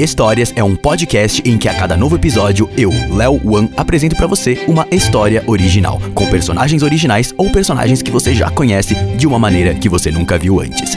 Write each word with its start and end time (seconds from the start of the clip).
Histórias 0.00 0.50
é 0.56 0.64
um 0.64 0.74
podcast 0.74 1.42
em 1.44 1.58
que 1.58 1.68
a 1.68 1.74
cada 1.74 1.94
novo 1.94 2.16
episódio 2.16 2.70
eu, 2.74 2.90
Léo 3.14 3.38
Wan, 3.44 3.68
apresento 3.76 4.16
para 4.16 4.26
você 4.26 4.64
uma 4.66 4.86
história 4.90 5.44
original, 5.46 6.00
com 6.14 6.26
personagens 6.30 6.82
originais 6.82 7.34
ou 7.36 7.52
personagens 7.52 8.00
que 8.00 8.10
você 8.10 8.34
já 8.34 8.50
conhece 8.50 8.94
de 8.94 9.26
uma 9.26 9.38
maneira 9.38 9.74
que 9.74 9.90
você 9.90 10.10
nunca 10.10 10.38
viu 10.38 10.58
antes. 10.58 10.94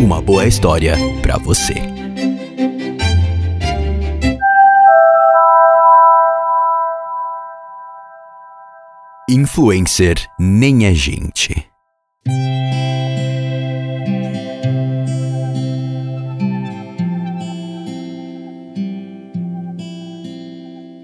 Uma 0.00 0.22
boa 0.22 0.46
história 0.46 0.96
para 1.20 1.36
você. 1.36 1.74
Influencer 9.28 10.26
nem 10.38 10.86
é 10.86 10.94
gente. 10.94 11.75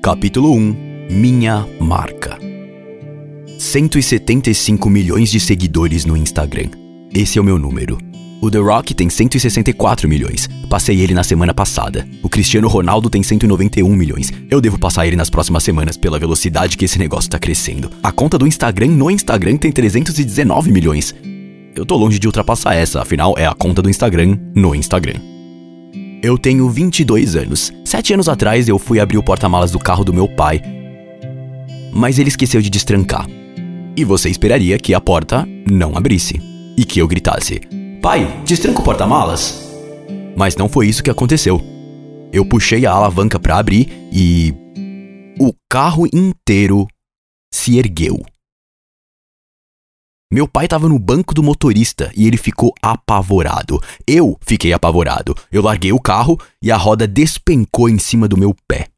Capítulo 0.02 0.52
1 0.56 1.08
Minha 1.12 1.64
marca 1.78 2.36
175 3.56 4.90
milhões 4.90 5.30
de 5.30 5.38
seguidores 5.38 6.04
no 6.04 6.16
Instagram. 6.16 6.70
Esse 7.14 7.38
é 7.38 7.40
o 7.40 7.44
meu 7.44 7.56
número. 7.56 7.98
O 8.40 8.50
The 8.50 8.58
Rock 8.58 8.94
tem 8.94 9.08
164 9.08 10.08
milhões. 10.08 10.48
Passei 10.68 11.00
ele 11.00 11.14
na 11.14 11.22
semana 11.22 11.54
passada. 11.54 12.04
O 12.20 12.28
Cristiano 12.28 12.66
Ronaldo 12.66 13.08
tem 13.08 13.22
191 13.22 13.94
milhões. 13.94 14.32
Eu 14.50 14.60
devo 14.60 14.76
passar 14.76 15.06
ele 15.06 15.14
nas 15.14 15.30
próximas 15.30 15.62
semanas 15.62 15.96
pela 15.96 16.18
velocidade 16.18 16.76
que 16.76 16.84
esse 16.84 16.98
negócio 16.98 17.30
tá 17.30 17.38
crescendo. 17.38 17.88
A 18.02 18.10
conta 18.10 18.36
do 18.36 18.44
Instagram 18.48 18.88
no 18.88 19.08
Instagram 19.08 19.56
tem 19.56 19.70
319 19.70 20.72
milhões. 20.72 21.14
Eu 21.76 21.86
tô 21.86 21.96
longe 21.96 22.18
de 22.18 22.26
ultrapassar 22.26 22.74
essa, 22.74 23.00
afinal 23.00 23.36
é 23.38 23.46
a 23.46 23.54
conta 23.54 23.80
do 23.80 23.88
Instagram 23.88 24.36
no 24.52 24.74
Instagram. 24.74 25.31
Eu 26.22 26.38
tenho 26.38 26.70
22 26.70 27.34
anos. 27.34 27.72
Sete 27.84 28.14
anos 28.14 28.28
atrás 28.28 28.68
eu 28.68 28.78
fui 28.78 29.00
abrir 29.00 29.18
o 29.18 29.22
porta-malas 29.24 29.72
do 29.72 29.78
carro 29.80 30.04
do 30.04 30.12
meu 30.12 30.28
pai, 30.28 30.62
mas 31.92 32.16
ele 32.16 32.28
esqueceu 32.28 32.62
de 32.62 32.70
destrancar. 32.70 33.26
E 33.96 34.04
você 34.04 34.30
esperaria 34.30 34.78
que 34.78 34.94
a 34.94 35.00
porta 35.00 35.44
não 35.68 35.96
abrisse 35.96 36.40
e 36.76 36.84
que 36.84 37.00
eu 37.00 37.08
gritasse: 37.08 37.60
Pai, 38.00 38.40
destranca 38.46 38.80
o 38.80 38.84
porta-malas? 38.84 39.68
Mas 40.36 40.54
não 40.54 40.68
foi 40.68 40.86
isso 40.86 41.02
que 41.02 41.10
aconteceu. 41.10 41.60
Eu 42.32 42.46
puxei 42.46 42.86
a 42.86 42.92
alavanca 42.92 43.40
para 43.40 43.58
abrir 43.58 43.88
e. 44.12 44.54
O 45.40 45.52
carro 45.68 46.06
inteiro 46.12 46.86
se 47.52 47.78
ergueu. 47.78 48.22
Meu 50.32 50.48
pai 50.48 50.64
estava 50.64 50.88
no 50.88 50.98
banco 50.98 51.34
do 51.34 51.42
motorista 51.42 52.10
e 52.16 52.26
ele 52.26 52.38
ficou 52.38 52.72
apavorado. 52.80 53.78
Eu 54.06 54.38
fiquei 54.40 54.72
apavorado. 54.72 55.36
Eu 55.52 55.60
larguei 55.60 55.92
o 55.92 56.00
carro 56.00 56.40
e 56.62 56.72
a 56.72 56.76
roda 56.78 57.06
despencou 57.06 57.86
em 57.86 57.98
cima 57.98 58.26
do 58.26 58.38
meu 58.38 58.56
pé. 58.66 58.88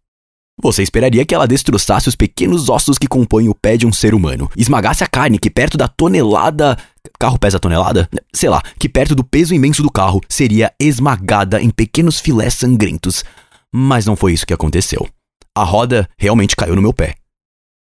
Você 0.62 0.84
esperaria 0.84 1.26
que 1.26 1.34
ela 1.34 1.48
destroçasse 1.48 2.08
os 2.08 2.14
pequenos 2.14 2.68
ossos 2.68 2.98
que 2.98 3.08
compõem 3.08 3.48
o 3.48 3.54
pé 3.54 3.76
de 3.76 3.84
um 3.84 3.92
ser 3.92 4.14
humano, 4.14 4.48
esmagasse 4.56 5.02
a 5.02 5.08
carne 5.08 5.40
que 5.40 5.50
perto 5.50 5.76
da 5.76 5.88
tonelada. 5.88 6.78
Carro 7.18 7.36
pesa 7.36 7.58
tonelada? 7.58 8.08
Sei 8.32 8.48
lá, 8.48 8.62
que 8.78 8.88
perto 8.88 9.16
do 9.16 9.24
peso 9.24 9.52
imenso 9.52 9.82
do 9.82 9.90
carro 9.90 10.20
seria 10.28 10.72
esmagada 10.78 11.60
em 11.60 11.68
pequenos 11.68 12.20
filés 12.20 12.54
sangrentos. 12.54 13.24
Mas 13.72 14.06
não 14.06 14.14
foi 14.14 14.34
isso 14.34 14.46
que 14.46 14.54
aconteceu. 14.54 15.04
A 15.52 15.64
roda 15.64 16.08
realmente 16.16 16.54
caiu 16.54 16.76
no 16.76 16.82
meu 16.82 16.92
pé. 16.92 17.16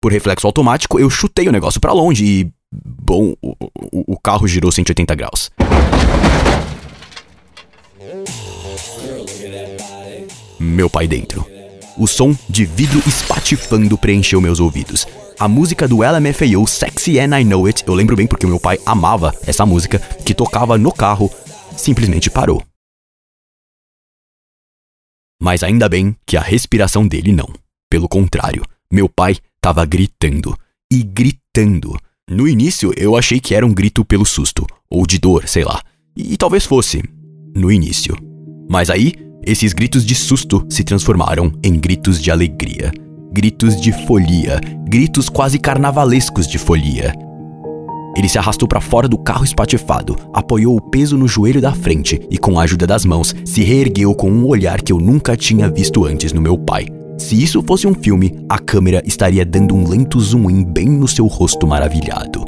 Por 0.02 0.12
reflexo 0.12 0.46
automático, 0.46 1.00
eu 1.00 1.09
chutei 1.09 1.48
o 1.48 1.53
negócio 1.53 1.80
para 1.80 1.94
longe 1.94 2.26
e 2.26 2.59
Bom, 2.72 3.34
o, 3.42 3.56
o, 4.14 4.20
carro 4.20 4.48
girou 4.48 4.72
180 4.72 5.16
graus. 5.16 5.50
Meu 10.59 10.90
pai 10.90 11.08
dentro. 11.08 11.44
O 11.97 12.06
som 12.06 12.36
de 12.47 12.66
vidro 12.66 13.02
espatifando 13.08 13.97
preencheu 13.97 14.40
meus 14.40 14.59
ouvidos. 14.59 15.08
A 15.40 15.47
música 15.47 15.88
do 15.88 16.03
LMFAO, 16.03 16.68
Sexy 16.68 17.19
and 17.19 17.38
I 17.40 17.44
Know 17.44 17.66
It, 17.66 17.84
eu 17.88 17.96
lembro 17.96 18.16
bem 18.16 18.28
porque 18.28 18.46
meu 18.46 18.59
pai 18.59 18.78
amava 18.86 19.34
essa 19.47 19.66
música, 19.66 19.97
que 20.24 20.36
tocava 20.36 20.78
no 20.78 20.91
carro, 20.91 21.31
simplesmente 21.75 22.30
parou. 22.30 22.63
Mas 25.41 25.63
ainda 25.63 25.90
bem 25.90 26.16
que 26.25 26.38
a 26.38 26.41
respiração 26.41 27.07
dele 27.07 27.31
não. 27.31 27.51
Pelo 27.90 28.07
contrário, 28.07 28.63
meu 28.91 29.09
pai 29.09 29.38
estava 29.57 29.86
gritando 29.86 30.56
e 30.91 31.01
gritando 31.01 31.97
no 32.29 32.47
início 32.47 32.94
eu 32.95 33.17
achei 33.17 33.40
que 33.40 33.56
era 33.56 33.66
um 33.66 33.73
grito 33.73 34.06
pelo 34.06 34.23
susto, 34.23 34.66
ou 34.88 35.06
de 35.06 35.17
dor, 35.17 35.47
sei 35.47 35.63
lá. 35.63 35.81
E 36.16 36.38
talvez 36.38 36.63
fosse. 36.63 37.01
No 37.56 37.72
início. 37.72 38.16
Mas 38.69 38.91
aí, 38.91 39.13
esses 39.44 39.73
gritos 39.73 40.06
de 40.06 40.13
susto 40.13 40.63
se 40.69 40.84
transformaram 40.84 41.51
em 41.63 41.73
gritos 41.79 42.22
de 42.22 42.29
alegria. 42.29 42.91
Gritos 43.34 43.81
de 43.81 43.91
folia, 44.06 44.62
gritos 44.88 45.28
quase 45.28 45.57
carnavalescos 45.57 46.47
de 46.47 46.59
folia. 46.59 47.13
Ele 48.16 48.29
se 48.29 48.38
arrastou 48.38 48.68
para 48.68 48.81
fora 48.81 49.07
do 49.07 49.18
carro 49.18 49.44
espatifado, 49.44 50.16
apoiou 50.31 50.75
o 50.75 50.81
peso 50.81 51.18
no 51.18 51.28
joelho 51.28 51.62
da 51.62 51.73
frente 51.73 52.19
e, 52.29 52.38
com 52.38 52.59
a 52.59 52.63
ajuda 52.63 52.85
das 52.85 53.06
mãos, 53.06 53.34
se 53.44 53.63
reergueu 53.63 54.13
com 54.13 54.29
um 54.29 54.45
olhar 54.45 54.81
que 54.81 54.91
eu 54.91 55.00
nunca 55.00 55.35
tinha 55.35 55.69
visto 55.69 56.06
antes 56.06 56.31
no 56.31 56.41
meu 56.41 56.57
pai. 56.57 56.85
Se 57.19 57.35
isso 57.35 57.62
fosse 57.62 57.85
um 57.85 57.94
filme, 57.94 58.40
a 58.47 58.57
câmera 58.57 59.03
estaria 59.06 59.46
dando 59.46 59.75
um 59.75 59.85
lento 59.85 60.18
zoom 60.22 60.50
in 60.50 60.63
bem 60.63 60.88
no 60.88 61.07
seu 61.07 61.28
rosto 61.28 61.68
maravilhado. 61.68 62.46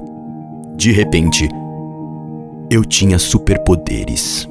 De 0.78 0.94
repente, 0.94 1.48
eu 2.70 2.86
tinha 2.86 3.20
superpoderes. 3.20 4.48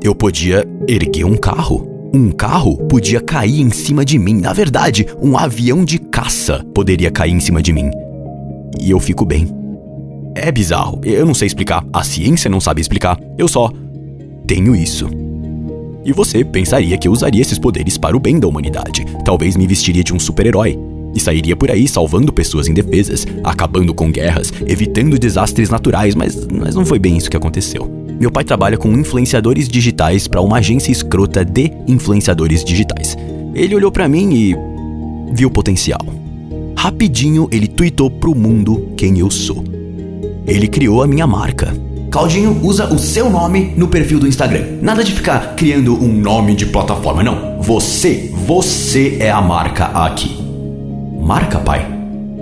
Eu 0.00 0.14
podia 0.14 0.64
erguer 0.86 1.24
um 1.24 1.36
carro. 1.36 1.90
Um 2.14 2.30
carro 2.30 2.76
podia 2.86 3.20
cair 3.20 3.60
em 3.60 3.70
cima 3.70 4.04
de 4.04 4.20
mim. 4.20 4.40
Na 4.40 4.52
verdade, 4.52 5.04
um 5.20 5.36
avião 5.36 5.84
de 5.84 5.98
caça 5.98 6.64
poderia 6.72 7.10
cair 7.10 7.32
em 7.32 7.40
cima 7.40 7.60
de 7.60 7.72
mim. 7.72 7.90
E 8.80 8.92
eu 8.92 9.00
fico 9.00 9.24
bem. 9.24 9.48
É 10.36 10.52
bizarro, 10.52 11.00
eu 11.04 11.26
não 11.26 11.34
sei 11.34 11.46
explicar, 11.46 11.84
a 11.92 12.02
ciência 12.04 12.50
não 12.50 12.60
sabe 12.60 12.80
explicar, 12.80 13.20
eu 13.38 13.46
só 13.46 13.70
tenho 14.46 14.74
isso. 14.74 15.08
E 16.04 16.12
você 16.12 16.44
pensaria 16.44 16.98
que 16.98 17.08
eu 17.08 17.12
usaria 17.12 17.40
esses 17.40 17.58
poderes 17.58 17.96
para 17.96 18.16
o 18.16 18.20
bem 18.20 18.38
da 18.38 18.46
humanidade. 18.46 19.06
Talvez 19.24 19.56
me 19.56 19.66
vestiria 19.66 20.04
de 20.04 20.12
um 20.12 20.18
super-herói. 20.20 20.78
E 21.14 21.20
sairia 21.20 21.56
por 21.56 21.70
aí 21.70 21.86
salvando 21.88 22.32
pessoas 22.32 22.68
indefesas, 22.68 23.26
acabando 23.42 23.94
com 23.94 24.10
guerras, 24.10 24.52
evitando 24.66 25.18
desastres 25.18 25.70
naturais, 25.70 26.14
mas, 26.14 26.46
mas 26.48 26.74
não 26.74 26.84
foi 26.84 26.98
bem 26.98 27.16
isso 27.16 27.30
que 27.30 27.36
aconteceu. 27.36 27.88
Meu 28.20 28.30
pai 28.30 28.44
trabalha 28.44 28.76
com 28.76 28.92
influenciadores 28.92 29.68
digitais 29.68 30.28
para 30.28 30.40
uma 30.40 30.58
agência 30.58 30.92
escrota 30.92 31.44
de 31.44 31.72
influenciadores 31.86 32.64
digitais. 32.64 33.16
Ele 33.54 33.74
olhou 33.74 33.90
para 33.90 34.08
mim 34.08 34.34
e 34.34 34.56
viu 35.32 35.50
potencial. 35.50 36.00
Rapidinho 36.76 37.48
ele 37.50 37.68
tweetou 37.68 38.10
pro 38.10 38.34
mundo 38.34 38.88
quem 38.96 39.18
eu 39.18 39.30
sou. 39.30 39.64
Ele 40.46 40.68
criou 40.68 41.02
a 41.02 41.06
minha 41.06 41.26
marca, 41.26 41.74
Claudinho 42.14 42.60
usa 42.62 42.94
o 42.94 42.96
seu 42.96 43.28
nome 43.28 43.74
no 43.76 43.88
perfil 43.88 44.20
do 44.20 44.28
Instagram. 44.28 44.78
Nada 44.80 45.02
de 45.02 45.10
ficar 45.10 45.56
criando 45.56 46.00
um 46.00 46.12
nome 46.12 46.54
de 46.54 46.64
plataforma, 46.64 47.24
não. 47.24 47.60
Você, 47.60 48.32
você 48.46 49.16
é 49.18 49.32
a 49.32 49.42
marca 49.42 49.86
aqui. 49.86 50.38
Marca, 51.20 51.58
pai? 51.58 51.84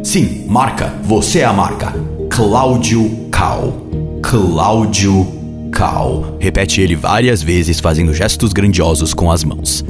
Sim, 0.05 0.45
marca. 0.47 0.93
Você 1.05 1.39
é 1.39 1.47
a 1.47 1.55
marca. 1.55 1.95
Cláudio 2.29 3.29
Cal. 3.31 3.73
Cláudio 4.23 5.27
Cal. 5.73 6.37
Repete 6.39 6.83
ele 6.83 6.95
várias 6.95 7.43
vezes, 7.43 7.81
fazendo 7.81 8.13
gestos 8.13 8.53
grandiosos 8.53 9.15
com 9.15 9.33
as 9.33 9.43
mãos. 9.43 9.83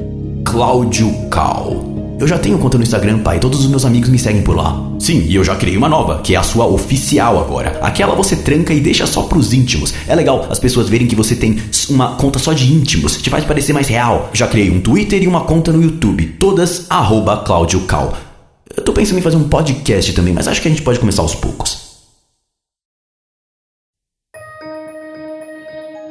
Cláudio 0.45 1.11
Cal. 1.29 1.82
Eu 2.23 2.27
já 2.27 2.39
tenho 2.39 2.57
conta 2.57 2.77
no 2.77 2.85
Instagram, 2.85 3.19
pai. 3.19 3.37
Todos 3.37 3.59
os 3.59 3.67
meus 3.67 3.83
amigos 3.83 4.07
me 4.07 4.17
seguem 4.17 4.43
por 4.43 4.55
lá. 4.55 4.81
Sim, 4.97 5.25
e 5.27 5.35
eu 5.35 5.43
já 5.43 5.57
criei 5.57 5.75
uma 5.75 5.89
nova, 5.89 6.21
que 6.21 6.35
é 6.35 6.37
a 6.37 6.41
sua 6.41 6.65
oficial 6.65 7.37
agora. 7.37 7.77
Aquela 7.81 8.15
você 8.15 8.33
tranca 8.37 8.73
e 8.73 8.79
deixa 8.79 9.05
só 9.05 9.23
pros 9.23 9.51
íntimos. 9.51 9.93
É 10.07 10.15
legal 10.15 10.47
as 10.49 10.57
pessoas 10.57 10.87
verem 10.87 11.05
que 11.05 11.17
você 11.17 11.35
tem 11.35 11.61
uma 11.89 12.15
conta 12.15 12.39
só 12.39 12.53
de 12.53 12.71
íntimos. 12.71 13.21
Te 13.21 13.29
faz 13.29 13.43
parecer 13.43 13.73
mais 13.73 13.89
real. 13.89 14.29
Já 14.31 14.47
criei 14.47 14.71
um 14.71 14.79
Twitter 14.79 15.21
e 15.21 15.27
uma 15.27 15.41
conta 15.41 15.73
no 15.73 15.83
YouTube. 15.83 16.25
Todas 16.39 16.85
arroba 16.89 17.43
Claudio 17.43 17.81
Cal. 17.81 18.13
Eu 18.73 18.85
tô 18.85 18.93
pensando 18.93 19.19
em 19.19 19.21
fazer 19.21 19.35
um 19.35 19.49
podcast 19.49 20.13
também, 20.13 20.33
mas 20.33 20.47
acho 20.47 20.61
que 20.61 20.69
a 20.69 20.71
gente 20.71 20.81
pode 20.81 20.99
começar 20.99 21.23
aos 21.23 21.35
poucos. 21.35 22.05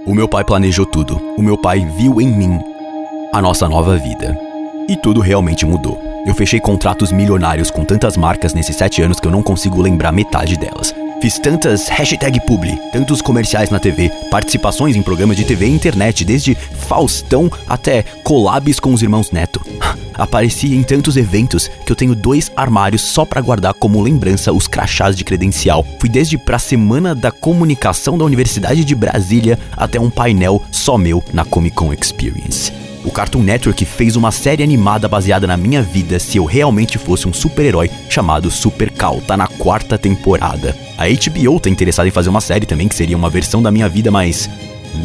O 0.04 0.14
meu 0.14 0.28
pai 0.28 0.44
planejou 0.44 0.84
tudo. 0.84 1.16
O 1.38 1.42
meu 1.42 1.56
pai 1.56 1.90
viu 1.96 2.20
em 2.20 2.28
mim 2.28 2.60
a 3.32 3.40
nossa 3.40 3.66
nova 3.66 3.96
vida. 3.96 4.51
E 4.88 4.96
tudo 4.96 5.20
realmente 5.20 5.64
mudou. 5.64 6.00
Eu 6.26 6.34
fechei 6.34 6.60
contratos 6.60 7.10
milionários 7.12 7.70
com 7.70 7.84
tantas 7.84 8.16
marcas 8.16 8.54
nesses 8.54 8.76
sete 8.76 9.02
anos 9.02 9.18
que 9.18 9.26
eu 9.26 9.32
não 9.32 9.42
consigo 9.42 9.80
lembrar 9.80 10.12
metade 10.12 10.56
delas. 10.56 10.94
Fiz 11.20 11.38
tantas 11.38 11.88
hashtag 11.88 12.40
publi, 12.40 12.76
tantos 12.92 13.22
comerciais 13.22 13.70
na 13.70 13.78
TV, 13.78 14.10
participações 14.28 14.96
em 14.96 15.02
programas 15.02 15.36
de 15.36 15.44
TV 15.44 15.66
e 15.66 15.70
internet, 15.70 16.24
desde 16.24 16.54
Faustão 16.54 17.50
até 17.68 18.02
collabs 18.24 18.80
com 18.80 18.92
os 18.92 19.02
irmãos 19.02 19.30
Neto. 19.30 19.64
Apareci 20.14 20.74
em 20.74 20.82
tantos 20.82 21.16
eventos 21.16 21.68
que 21.86 21.92
eu 21.92 21.96
tenho 21.96 22.16
dois 22.16 22.50
armários 22.56 23.02
só 23.02 23.24
para 23.24 23.40
guardar 23.40 23.72
como 23.74 24.02
lembrança 24.02 24.52
os 24.52 24.66
crachás 24.66 25.16
de 25.16 25.22
credencial. 25.22 25.86
Fui 26.00 26.08
desde 26.08 26.36
pra 26.36 26.58
semana 26.58 27.14
da 27.14 27.30
comunicação 27.30 28.18
da 28.18 28.24
Universidade 28.24 28.84
de 28.84 28.94
Brasília 28.94 29.58
até 29.76 30.00
um 30.00 30.10
painel 30.10 30.60
só 30.72 30.98
meu 30.98 31.22
na 31.32 31.44
Comic 31.44 31.76
Con 31.76 31.92
Experience. 31.92 32.91
O 33.04 33.10
Cartoon 33.10 33.42
Network 33.42 33.84
fez 33.84 34.14
uma 34.14 34.30
série 34.30 34.62
animada 34.62 35.08
baseada 35.08 35.46
na 35.46 35.56
minha 35.56 35.82
vida 35.82 36.20
se 36.20 36.36
eu 36.36 36.44
realmente 36.44 36.98
fosse 36.98 37.26
um 37.26 37.32
super-herói 37.32 37.90
chamado 38.08 38.50
Super 38.50 38.90
Cal. 38.90 39.20
Tá 39.20 39.36
na 39.36 39.48
quarta 39.48 39.98
temporada. 39.98 40.76
A 40.96 41.04
HBO 41.06 41.58
tá 41.58 41.68
interessada 41.68 42.06
em 42.06 42.12
fazer 42.12 42.28
uma 42.28 42.40
série 42.40 42.64
também 42.64 42.86
que 42.86 42.94
seria 42.94 43.16
uma 43.16 43.28
versão 43.28 43.60
da 43.60 43.72
minha 43.72 43.88
vida, 43.88 44.10
mas 44.10 44.48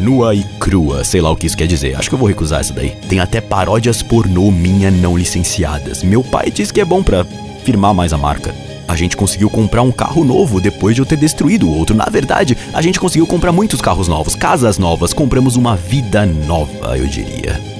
nua 0.00 0.32
e 0.34 0.44
crua, 0.60 1.02
sei 1.02 1.20
lá 1.20 1.30
o 1.30 1.36
que 1.36 1.46
isso 1.46 1.56
quer 1.56 1.66
dizer. 1.66 1.96
Acho 1.96 2.08
que 2.08 2.14
eu 2.14 2.18
vou 2.18 2.28
recusar 2.28 2.60
essa 2.60 2.72
daí. 2.72 2.90
Tem 3.08 3.18
até 3.18 3.40
paródias 3.40 4.00
pornô 4.00 4.50
minha 4.52 4.92
não 4.92 5.16
licenciadas. 5.16 6.04
Meu 6.04 6.22
pai 6.22 6.52
diz 6.52 6.70
que 6.70 6.80
é 6.80 6.84
bom 6.84 7.02
pra 7.02 7.26
firmar 7.64 7.92
mais 7.92 8.12
a 8.12 8.18
marca. 8.18 8.54
A 8.86 8.94
gente 8.94 9.16
conseguiu 9.16 9.50
comprar 9.50 9.82
um 9.82 9.92
carro 9.92 10.24
novo 10.24 10.60
depois 10.60 10.94
de 10.94 11.02
eu 11.02 11.06
ter 11.06 11.16
destruído 11.16 11.68
o 11.68 11.76
outro. 11.76 11.96
Na 11.96 12.06
verdade, 12.06 12.56
a 12.72 12.80
gente 12.80 13.00
conseguiu 13.00 13.26
comprar 13.26 13.52
muitos 13.52 13.80
carros 13.80 14.08
novos, 14.08 14.34
casas 14.34 14.78
novas, 14.78 15.12
compramos 15.12 15.56
uma 15.56 15.76
vida 15.76 16.24
nova, 16.24 16.96
eu 16.96 17.06
diria. 17.06 17.77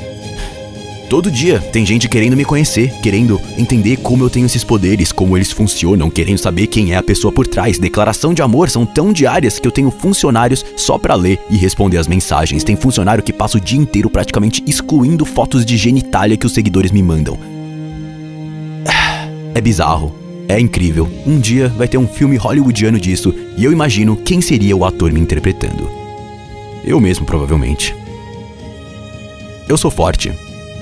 Todo 1.09 1.31
dia 1.31 1.59
tem 1.59 1.87
gente 1.87 2.07
querendo 2.07 2.37
me 2.37 2.45
conhecer, 2.45 2.93
querendo 3.01 3.41
entender 3.57 3.97
como 3.97 4.25
eu 4.25 4.29
tenho 4.29 4.45
esses 4.45 4.63
poderes, 4.63 5.11
como 5.11 5.39
eles 5.39 5.51
funcionam, 5.51 6.11
querendo 6.11 6.37
saber 6.37 6.67
quem 6.67 6.93
é 6.93 6.97
a 6.97 7.03
pessoa 7.03 7.33
por 7.33 7.47
trás. 7.47 7.79
Declaração 7.79 8.35
de 8.35 8.43
amor 8.43 8.69
são 8.69 8.85
tão 8.85 9.11
diárias 9.11 9.59
que 9.59 9.67
eu 9.67 9.73
tenho 9.73 9.91
funcionários 9.91 10.63
só 10.77 10.99
para 10.99 11.15
ler 11.15 11.41
e 11.49 11.57
responder 11.57 11.97
as 11.97 12.07
mensagens. 12.07 12.63
Tem 12.63 12.77
funcionário 12.77 13.25
que 13.25 13.33
passa 13.33 13.57
o 13.57 13.61
dia 13.61 13.79
inteiro 13.79 14.11
praticamente 14.11 14.63
excluindo 14.67 15.25
fotos 15.25 15.65
de 15.65 15.79
genitália 15.79 16.37
que 16.37 16.45
os 16.45 16.53
seguidores 16.53 16.91
me 16.91 17.03
mandam. 17.03 17.39
É 19.55 19.61
bizarro. 19.61 20.15
É 20.47 20.61
incrível. 20.61 21.09
Um 21.27 21.41
dia 21.41 21.69
vai 21.69 21.89
ter 21.89 21.99
um 21.99 22.07
filme 22.07 22.37
hollywoodiano 22.37 23.01
disso 23.01 23.35
e 23.57 23.65
eu 23.65 23.73
imagino 23.73 24.15
quem 24.15 24.41
seria 24.41 24.77
o 24.77 24.85
ator 24.85 25.11
me 25.11 25.19
interpretando. 25.19 25.91
Eu 26.85 27.01
mesmo, 27.01 27.27
provavelmente. 27.27 27.95
Eu 29.69 29.77
sou 29.77 29.91
forte, 29.91 30.33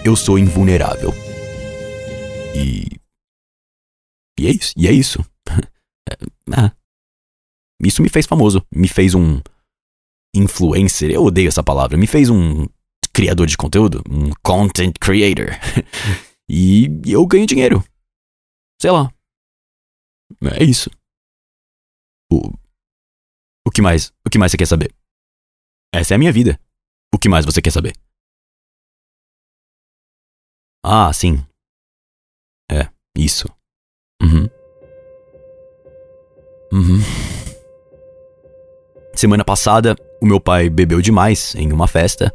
eu 0.07 0.15
sou 0.15 0.39
invulnerável. 0.39 1.11
E. 2.55 2.87
E 4.39 4.47
é 4.47 4.51
isso. 4.51 4.73
E 4.77 4.87
é 4.87 4.93
isso. 4.93 5.19
ah. 6.57 6.73
Isso 7.83 8.03
me 8.03 8.09
fez 8.09 8.25
famoso. 8.25 8.65
Me 8.73 8.89
fez 8.89 9.15
um 9.15 9.41
influencer. 10.35 11.11
Eu 11.11 11.25
odeio 11.25 11.49
essa 11.49 11.63
palavra. 11.63 11.97
Me 11.97 12.07
fez 12.07 12.31
um 12.31 12.67
criador 13.13 13.47
de 13.47 13.57
conteúdo. 13.57 14.03
Um 14.09 14.31
content 14.45 14.95
creator. 15.01 15.49
e 16.49 16.89
eu 17.05 17.27
ganho 17.27 17.47
dinheiro. 17.47 17.85
Sei 18.81 18.91
lá. 18.91 19.13
É 20.59 20.63
isso. 20.63 20.89
O. 22.31 22.53
O 23.67 23.71
que 23.73 23.83
mais? 23.83 24.13
O 24.25 24.31
que 24.31 24.39
mais 24.39 24.53
você 24.53 24.57
quer 24.57 24.67
saber? 24.67 24.95
Essa 25.93 26.15
é 26.15 26.17
a 26.17 26.19
minha 26.19 26.33
vida. 26.33 26.61
O 27.13 27.19
que 27.19 27.29
mais 27.29 27.45
você 27.45 27.61
quer 27.61 27.73
saber? 27.73 27.93
Ah, 30.89 31.13
sim. 31.13 31.45
É, 32.71 32.87
isso. 33.19 33.49
Uhum. 34.23 34.49
Uhum. 36.73 37.01
Semana 39.13 39.45
passada, 39.45 39.97
o 40.23 40.27
meu 40.27 40.39
pai 40.41 40.71
bebeu 40.71 41.03
demais 41.03 41.57
em 41.57 41.73
uma 41.73 41.89
festa. 41.89 42.33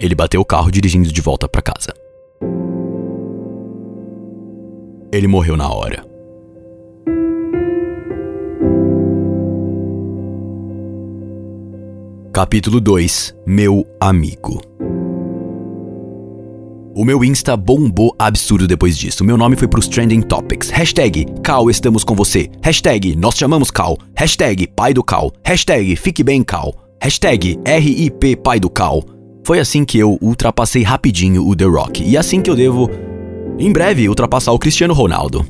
Ele 0.00 0.14
bateu 0.14 0.40
o 0.40 0.46
carro 0.46 0.70
dirigindo 0.70 1.12
de 1.12 1.20
volta 1.20 1.46
para 1.46 1.60
casa. 1.60 1.92
Ele 5.12 5.26
morreu 5.28 5.58
na 5.58 5.70
hora. 5.70 6.06
Capítulo 12.32 12.80
2 12.80 13.34
Meu 13.46 13.86
amigo 14.00 14.75
o 16.96 17.04
meu 17.04 17.22
Insta 17.22 17.54
bombou 17.58 18.16
absurdo 18.18 18.66
depois 18.66 18.96
disso. 18.96 19.22
Meu 19.22 19.36
nome 19.36 19.54
foi 19.54 19.68
pros 19.68 19.86
Trending 19.86 20.22
Topics. 20.22 20.70
Hashtag 20.70 21.26
Cal, 21.42 21.68
estamos 21.68 22.02
com 22.02 22.14
você. 22.14 22.50
Hashtag 22.62 23.14
Nós 23.14 23.34
chamamos 23.36 23.70
Cal. 23.70 23.98
Hashtag 24.16 24.66
Pai 24.68 24.94
do 24.94 25.04
Cal. 25.04 25.30
Hashtag 25.44 25.94
Fique 25.94 26.24
bem 26.24 26.42
Cal. 26.42 26.74
Hashtag 26.98 27.58
RIP 27.66 28.36
Pai 28.42 28.58
do 28.58 28.70
Cal. 28.70 29.04
Foi 29.44 29.60
assim 29.60 29.84
que 29.84 29.98
eu 29.98 30.16
ultrapassei 30.22 30.82
rapidinho 30.82 31.46
o 31.46 31.54
The 31.54 31.66
Rock. 31.66 32.02
E 32.02 32.16
assim 32.16 32.40
que 32.40 32.48
eu 32.48 32.56
devo, 32.56 32.88
em 33.58 33.70
breve, 33.70 34.08
ultrapassar 34.08 34.52
o 34.52 34.58
Cristiano 34.58 34.94
Ronaldo. 34.94 35.44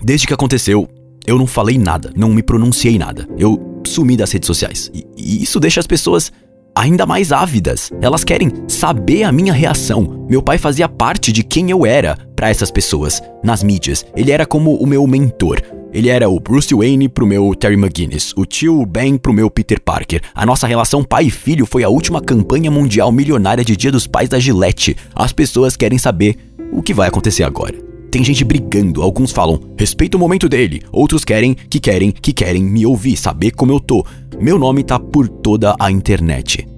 Desde 0.00 0.28
que 0.28 0.32
aconteceu, 0.32 0.88
eu 1.26 1.38
não 1.38 1.46
falei 1.46 1.76
nada, 1.76 2.12
não 2.14 2.28
me 2.28 2.42
pronunciei 2.42 2.98
nada. 2.98 3.28
Eu 3.36 3.80
sumi 3.84 4.16
das 4.16 4.30
redes 4.30 4.46
sociais. 4.46 4.88
E, 4.94 5.04
e 5.16 5.42
isso 5.42 5.58
deixa 5.58 5.80
as 5.80 5.88
pessoas 5.88 6.30
ainda 6.74 7.06
mais 7.06 7.32
ávidas. 7.32 7.90
Elas 8.00 8.24
querem 8.24 8.50
saber 8.68 9.24
a 9.24 9.32
minha 9.32 9.52
reação. 9.52 10.26
Meu 10.28 10.42
pai 10.42 10.58
fazia 10.58 10.88
parte 10.88 11.32
de 11.32 11.42
quem 11.42 11.70
eu 11.70 11.86
era 11.86 12.16
para 12.34 12.50
essas 12.50 12.70
pessoas 12.70 13.22
nas 13.42 13.62
mídias. 13.62 14.04
Ele 14.16 14.30
era 14.30 14.46
como 14.46 14.74
o 14.74 14.86
meu 14.86 15.06
mentor. 15.06 15.60
Ele 15.92 16.08
era 16.08 16.28
o 16.28 16.40
Bruce 16.40 16.74
Wayne 16.74 17.08
pro 17.08 17.26
meu 17.26 17.54
Terry 17.54 17.74
McGuinness, 17.74 18.32
o 18.34 18.46
tio 18.46 18.86
Ben 18.86 19.18
pro 19.18 19.32
meu 19.32 19.50
Peter 19.50 19.78
Parker. 19.78 20.22
A 20.34 20.46
nossa 20.46 20.66
relação 20.66 21.04
pai 21.04 21.24
e 21.24 21.30
filho 21.30 21.66
foi 21.66 21.84
a 21.84 21.88
última 21.90 22.20
campanha 22.20 22.70
mundial 22.70 23.12
milionária 23.12 23.62
de 23.62 23.76
Dia 23.76 23.92
dos 23.92 24.06
Pais 24.06 24.30
da 24.30 24.38
Gillette. 24.38 24.96
As 25.14 25.32
pessoas 25.34 25.76
querem 25.76 25.98
saber 25.98 26.36
o 26.72 26.82
que 26.82 26.94
vai 26.94 27.08
acontecer 27.08 27.42
agora. 27.42 27.91
Tem 28.12 28.22
gente 28.22 28.44
brigando, 28.44 29.00
alguns 29.00 29.32
falam, 29.32 29.58
respeita 29.74 30.18
o 30.18 30.20
momento 30.20 30.46
dele, 30.46 30.82
outros 30.92 31.24
querem, 31.24 31.54
que 31.54 31.80
querem, 31.80 32.10
que 32.10 32.30
querem 32.30 32.62
me 32.62 32.84
ouvir, 32.84 33.16
saber 33.16 33.52
como 33.52 33.72
eu 33.72 33.80
tô. 33.80 34.04
Meu 34.38 34.58
nome 34.58 34.84
tá 34.84 35.00
por 35.00 35.26
toda 35.26 35.74
a 35.80 35.90
internet. 35.90 36.68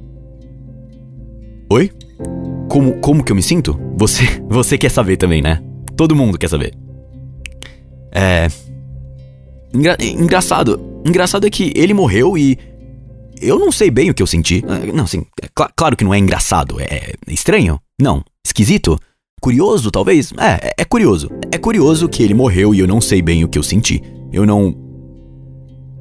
Oi? 1.68 1.90
Como, 2.70 3.00
como 3.00 3.24
que 3.24 3.32
eu 3.32 3.36
me 3.36 3.42
sinto? 3.42 3.76
Você, 3.96 4.22
você 4.48 4.78
quer 4.78 4.92
saber 4.92 5.16
também, 5.16 5.42
né? 5.42 5.60
Todo 5.96 6.14
mundo 6.14 6.38
quer 6.38 6.48
saber. 6.48 6.72
É. 8.12 8.46
Engra, 9.74 9.96
engraçado. 10.00 10.80
Engraçado 11.04 11.48
é 11.48 11.50
que 11.50 11.72
ele 11.74 11.92
morreu 11.92 12.38
e. 12.38 12.56
Eu 13.40 13.58
não 13.58 13.72
sei 13.72 13.90
bem 13.90 14.08
o 14.08 14.14
que 14.14 14.22
eu 14.22 14.26
senti. 14.28 14.64
Ah, 14.68 14.78
não, 14.94 15.02
assim, 15.02 15.26
é 15.42 15.46
cl 15.46 15.68
claro 15.74 15.96
que 15.96 16.04
não 16.04 16.14
é 16.14 16.18
engraçado. 16.18 16.80
É 16.80 17.14
estranho? 17.26 17.80
Não. 18.00 18.24
Esquisito? 18.46 19.00
Curioso, 19.44 19.90
talvez? 19.90 20.32
É, 20.38 20.68
é, 20.68 20.74
é 20.78 20.84
curioso. 20.84 21.28
É 21.52 21.58
curioso 21.58 22.08
que 22.08 22.22
ele 22.22 22.32
morreu 22.32 22.74
e 22.74 22.80
eu 22.80 22.86
não 22.86 23.00
sei 23.00 23.20
bem 23.20 23.44
o 23.44 23.48
que 23.48 23.58
eu 23.58 23.62
senti. 23.62 24.02
Eu 24.32 24.46
não. 24.46 24.74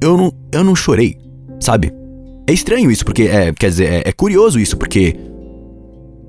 Eu 0.00 0.16
não. 0.16 0.32
Eu 0.50 0.64
não 0.64 0.74
chorei 0.74 1.18
sabe? 1.64 1.92
É 2.46 2.52
estranho 2.52 2.90
isso, 2.90 3.04
porque 3.04 3.24
é, 3.24 3.52
quer 3.52 3.70
dizer, 3.70 3.86
é, 3.86 4.08
é 4.08 4.12
curioso 4.12 4.60
isso, 4.60 4.76
porque 4.76 5.16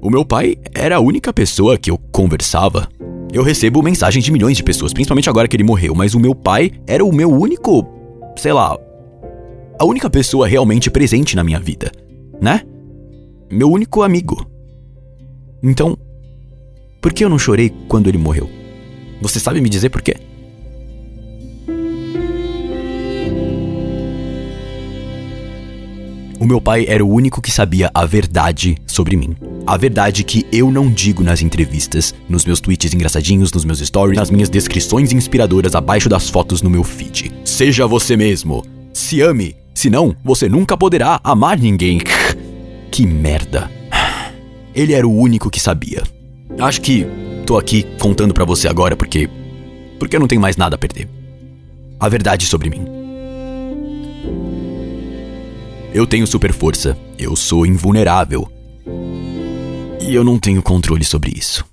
o 0.02 0.10
meu 0.10 0.26
pai 0.26 0.58
era 0.74 0.96
a 0.96 1.00
única 1.00 1.34
pessoa 1.34 1.78
que 1.78 1.92
eu 1.92 1.98
conversava. 1.98 2.88
Eu 3.34 3.44
recebo 3.44 3.84
mensagens 3.84 4.24
de 4.24 4.32
milhões 4.32 4.56
de 4.56 4.64
pessoas, 4.64 4.94
principalmente 4.94 5.30
agora 5.30 5.48
que 5.48 5.56
ele 5.58 5.64
morreu, 5.64 5.94
mas 5.94 6.14
o 6.14 6.20
meu 6.20 6.34
pai 6.34 6.72
era 6.88 7.04
o 7.04 7.14
meu 7.14 7.30
único, 7.30 7.86
sei 8.38 8.54
lá, 8.54 8.78
a 9.78 9.86
única 9.86 10.10
pessoa 10.10 10.48
realmente 10.48 10.90
presente 10.90 11.36
na 11.36 11.44
minha 11.44 11.60
vida, 11.60 11.92
né? 12.42 12.62
Meu 13.52 13.70
único 13.70 14.04
amigo. 14.04 14.46
Então, 15.62 15.98
por 17.06 17.14
que 17.14 17.24
eu 17.24 17.30
não 17.30 17.38
chorei 17.38 17.72
quando 17.88 18.08
ele 18.08 18.18
morreu? 18.18 18.50
Você 19.22 19.40
sabe 19.40 19.62
me 19.62 19.70
dizer 19.70 19.92
por 19.92 20.02
quê? 20.02 20.16
O 26.40 26.48
meu 26.48 26.60
pai 26.60 26.86
era 26.88 27.06
o 27.06 27.08
único 27.08 27.44
que 27.44 27.52
sabia 27.52 27.92
a 27.94 28.08
verdade 28.08 28.76
sobre 28.88 29.16
mim. 29.16 29.36
A 29.68 29.78
verdade 29.78 30.24
que 30.24 30.48
eu 30.52 30.72
não 30.72 30.90
digo 30.90 31.22
nas 31.22 31.44
entrevistas, 31.44 32.12
nos 32.28 32.44
meus 32.44 32.60
tweets 32.60 32.92
engraçadinhos, 32.92 33.54
nos 33.54 33.66
meus 33.66 33.82
stories, 33.82 34.18
nas 34.18 34.32
minhas 34.32 34.50
descrições 34.50 35.14
inspiradoras 35.14 35.76
abaixo 35.76 36.10
das 36.10 36.28
fotos 36.28 36.64
no 36.64 36.72
meu 36.72 36.84
feed. 36.84 37.32
Seja 37.46 37.86
você 37.86 38.18
mesmo. 38.18 38.66
Se 38.92 39.22
ame. 39.22 39.56
Senão, 39.76 40.16
você 40.24 40.50
nunca 40.50 40.76
poderá 40.76 41.22
amar 41.24 41.60
ninguém. 41.60 42.00
que 42.90 43.06
merda. 43.06 43.70
Ele 44.74 44.94
era 44.94 45.08
o 45.08 45.16
único 45.16 45.52
que 45.52 45.60
sabia. 45.60 46.02
Acho 46.60 46.82
que 46.82 47.06
tô 47.46 47.58
aqui 47.58 47.84
contando 48.00 48.34
para 48.34 48.46
você 48.46 48.68
agora 48.68 48.96
porque 48.96 49.30
porque 50.00 50.16
eu 50.16 50.20
não 50.20 50.28
tenho 50.28 50.42
mais 50.42 50.58
nada 50.58 50.76
a 50.76 50.80
perder. 50.80 51.10
A 52.00 52.10
verdade 52.10 52.46
sobre 52.46 52.70
mim. 52.70 52.86
Eu 55.94 56.06
tenho 56.06 56.28
super 56.28 56.54
força, 56.54 56.98
eu 57.18 57.36
sou 57.36 57.66
invulnerável. 57.66 58.50
E 60.02 60.14
eu 60.14 60.24
não 60.24 60.38
tenho 60.38 60.62
controle 60.62 61.04
sobre 61.06 61.32
isso. 61.36 61.66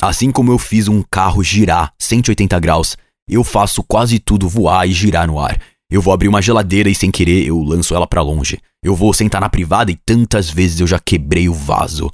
Assim 0.00 0.30
como 0.30 0.52
eu 0.52 0.58
fiz 0.58 0.88
um 0.88 1.02
carro 1.02 1.42
girar 1.42 1.92
180 1.98 2.58
graus, 2.60 2.96
eu 3.28 3.42
faço 3.42 3.82
quase 3.82 4.18
tudo 4.18 4.48
voar 4.48 4.88
e 4.88 4.92
girar 4.92 5.26
no 5.26 5.38
ar. 5.38 5.60
Eu 5.90 6.02
vou 6.02 6.12
abrir 6.12 6.28
uma 6.28 6.42
geladeira 6.42 6.88
e 6.88 6.94
sem 6.94 7.10
querer 7.10 7.46
eu 7.46 7.60
lanço 7.62 7.94
ela 7.94 8.06
para 8.06 8.20
longe. 8.20 8.58
Eu 8.82 8.94
vou 8.94 9.12
sentar 9.12 9.40
na 9.40 9.48
privada 9.48 9.90
e 9.90 9.96
tantas 9.96 10.50
vezes 10.50 10.80
eu 10.80 10.86
já 10.86 10.98
quebrei 10.98 11.48
o 11.48 11.54
vaso. 11.54 12.10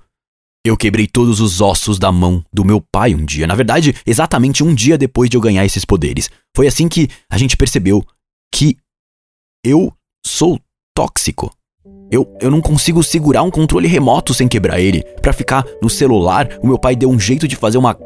Eu 0.65 0.77
quebrei 0.77 1.09
todos 1.09 1.41
os 1.41 1.61
ossos 1.61 1.99
da 1.99 2.13
mão 2.13 2.45
do 2.53 2.65
meu 2.65 2.81
pai 2.81 3.17
um 3.17 3.25
dia. 3.25 3.49
Na 3.49 3.55
verdade, 3.57 3.95
exatamente 4.07 4.63
um 4.63 4.73
dia 4.73 4.97
depois 4.97 5.29
de 5.29 5.37
eu 5.37 5.41
ganhar 5.41 5.65
esses 5.65 5.85
poderes. 5.85 6.31
Foi 6.57 6.69
assim 6.69 6.89
que 6.89 7.09
a 7.29 7.37
gente 7.37 7.57
percebeu 7.57 8.05
que 8.55 8.77
eu 9.65 9.93
sou 10.25 10.61
tóxico. 10.95 11.53
Eu, 12.13 12.37
eu 12.41 12.51
não 12.51 12.61
consigo 12.61 13.03
segurar 13.03 13.43
um 13.43 13.51
controle 13.51 13.89
remoto 13.89 14.33
sem 14.33 14.47
quebrar 14.47 14.79
ele. 14.79 15.03
Para 15.21 15.33
ficar 15.33 15.67
no 15.83 15.91
celular, 15.91 16.49
o 16.63 16.67
meu 16.69 16.79
pai 16.79 16.95
deu 16.95 17.11
um 17.11 17.19
jeito 17.19 17.49
de 17.49 17.57
fazer 17.57 17.79
uma 17.79 17.99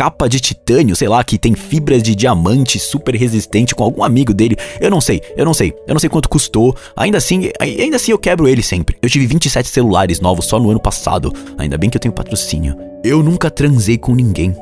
capa 0.00 0.30
de 0.30 0.40
titânio, 0.40 0.96
sei 0.96 1.08
lá, 1.08 1.22
que 1.22 1.36
tem 1.36 1.54
fibras 1.54 2.02
de 2.02 2.14
diamante 2.14 2.78
super 2.78 3.14
resistente 3.14 3.74
com 3.74 3.84
algum 3.84 4.02
amigo 4.02 4.32
dele. 4.32 4.56
Eu 4.80 4.90
não 4.90 4.98
sei, 4.98 5.20
eu 5.36 5.44
não 5.44 5.52
sei. 5.52 5.74
Eu 5.86 5.92
não 5.92 6.00
sei 6.00 6.08
quanto 6.08 6.26
custou. 6.26 6.74
Ainda 6.96 7.18
assim, 7.18 7.50
ainda 7.60 7.96
assim 7.96 8.10
eu 8.10 8.18
quebro 8.18 8.48
ele 8.48 8.62
sempre. 8.62 8.96
Eu 9.02 9.10
tive 9.10 9.26
27 9.26 9.68
celulares 9.68 10.18
novos 10.18 10.46
só 10.46 10.58
no 10.58 10.70
ano 10.70 10.80
passado. 10.80 11.30
Ainda 11.58 11.76
bem 11.76 11.90
que 11.90 11.98
eu 11.98 12.00
tenho 12.00 12.14
patrocínio. 12.14 12.74
Eu 13.04 13.22
nunca 13.22 13.50
transei 13.50 13.98
com 13.98 14.14
ninguém. 14.14 14.56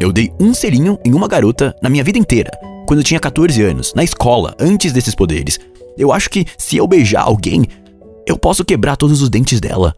Eu 0.00 0.12
dei 0.12 0.32
um 0.40 0.52
selinho 0.52 0.98
em 1.04 1.14
uma 1.14 1.28
garota 1.28 1.72
na 1.80 1.88
minha 1.88 2.02
vida 2.02 2.18
inteira, 2.18 2.50
quando 2.88 2.98
eu 2.98 3.04
tinha 3.04 3.20
14 3.20 3.62
anos, 3.62 3.94
na 3.94 4.02
escola, 4.02 4.52
antes 4.58 4.92
desses 4.92 5.14
poderes. 5.14 5.60
Eu 5.96 6.10
acho 6.10 6.28
que 6.28 6.44
se 6.58 6.76
eu 6.76 6.88
beijar 6.88 7.22
alguém, 7.22 7.66
eu 8.26 8.36
posso 8.36 8.64
quebrar 8.64 8.96
todos 8.96 9.22
os 9.22 9.30
dentes 9.30 9.60
dela. 9.60 9.94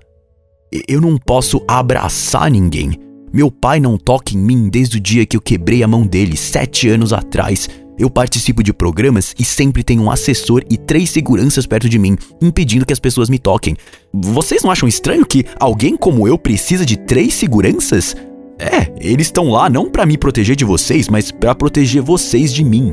Eu 0.86 1.00
não 1.00 1.16
posso 1.16 1.64
abraçar 1.66 2.50
ninguém. 2.50 3.07
Meu 3.32 3.50
pai 3.50 3.80
não 3.80 3.98
toca 3.98 4.34
em 4.34 4.38
mim 4.38 4.68
desde 4.68 4.96
o 4.96 5.00
dia 5.00 5.26
que 5.26 5.36
eu 5.36 5.40
quebrei 5.40 5.82
a 5.82 5.88
mão 5.88 6.06
dele, 6.06 6.36
sete 6.36 6.88
anos 6.88 7.12
atrás. 7.12 7.68
Eu 7.98 8.08
participo 8.08 8.62
de 8.62 8.72
programas 8.72 9.34
e 9.38 9.44
sempre 9.44 9.82
tenho 9.82 10.02
um 10.02 10.10
assessor 10.10 10.62
e 10.70 10.76
três 10.76 11.10
seguranças 11.10 11.66
perto 11.66 11.88
de 11.88 11.98
mim, 11.98 12.16
impedindo 12.40 12.86
que 12.86 12.92
as 12.92 13.00
pessoas 13.00 13.28
me 13.28 13.38
toquem. 13.38 13.76
Vocês 14.12 14.62
não 14.62 14.70
acham 14.70 14.88
estranho 14.88 15.26
que 15.26 15.44
alguém 15.58 15.96
como 15.96 16.28
eu 16.28 16.38
precisa 16.38 16.86
de 16.86 16.96
três 16.96 17.34
seguranças? 17.34 18.14
É, 18.58 18.92
eles 19.00 19.26
estão 19.26 19.48
lá 19.50 19.68
não 19.68 19.90
para 19.90 20.06
me 20.06 20.16
proteger 20.16 20.56
de 20.56 20.64
vocês, 20.64 21.08
mas 21.08 21.30
para 21.30 21.54
proteger 21.54 22.02
vocês 22.02 22.52
de 22.52 22.64
mim. 22.64 22.92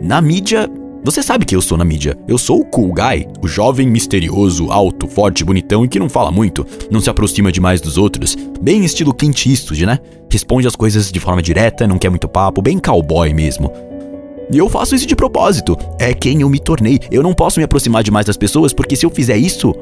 Na 0.00 0.20
mídia, 0.20 0.70
você 1.04 1.22
sabe 1.22 1.44
que 1.44 1.54
eu 1.54 1.62
sou 1.62 1.78
na 1.78 1.84
mídia. 1.84 2.16
Eu 2.26 2.36
sou 2.36 2.60
o 2.60 2.64
cool 2.64 2.92
guy, 2.92 3.26
o 3.40 3.46
jovem 3.46 3.86
misterioso, 3.86 4.70
alto, 4.70 5.06
forte, 5.06 5.44
bonitão 5.44 5.84
e 5.84 5.88
que 5.88 5.98
não 5.98 6.08
fala 6.08 6.30
muito, 6.30 6.66
não 6.90 7.00
se 7.00 7.08
aproxima 7.08 7.52
demais 7.52 7.80
dos 7.80 7.96
outros. 7.96 8.36
Bem 8.60 8.84
estilo 8.84 9.14
Clint 9.14 9.46
Eastwood, 9.46 9.86
né? 9.86 9.98
Responde 10.30 10.66
as 10.66 10.74
coisas 10.74 11.12
de 11.12 11.20
forma 11.20 11.40
direta, 11.40 11.86
não 11.86 11.98
quer 11.98 12.10
muito 12.10 12.28
papo, 12.28 12.60
bem 12.60 12.78
cowboy 12.78 13.32
mesmo. 13.32 13.72
E 14.50 14.58
eu 14.58 14.68
faço 14.68 14.94
isso 14.94 15.06
de 15.06 15.16
propósito. 15.16 15.76
É 15.98 16.14
quem 16.14 16.40
eu 16.40 16.48
me 16.48 16.58
tornei. 16.58 17.00
Eu 17.10 17.22
não 17.22 17.34
posso 17.34 17.58
me 17.58 17.64
aproximar 17.64 18.02
demais 18.02 18.26
das 18.26 18.36
pessoas 18.36 18.72
porque 18.72 18.96
se 18.96 19.04
eu 19.04 19.10
fizer 19.10 19.36
isso, 19.36 19.74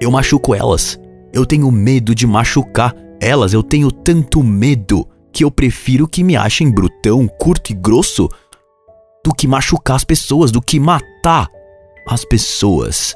eu 0.00 0.10
machuco 0.10 0.54
elas. 0.54 0.98
Eu 1.32 1.46
tenho 1.46 1.70
medo 1.70 2.14
de 2.14 2.26
machucar 2.26 2.94
elas. 3.20 3.52
Eu 3.52 3.62
tenho 3.62 3.90
tanto 3.90 4.42
medo 4.42 5.06
que 5.32 5.44
eu 5.44 5.50
prefiro 5.50 6.08
que 6.08 6.24
me 6.24 6.36
achem 6.36 6.70
brutão, 6.70 7.28
curto 7.28 7.70
e 7.70 7.74
grosso 7.74 8.28
do 9.24 9.34
que 9.34 9.46
machucar 9.46 9.96
as 9.96 10.04
pessoas, 10.04 10.50
do 10.50 10.60
que 10.60 10.78
matar 10.80 11.48
as 12.06 12.24
pessoas. 12.24 13.14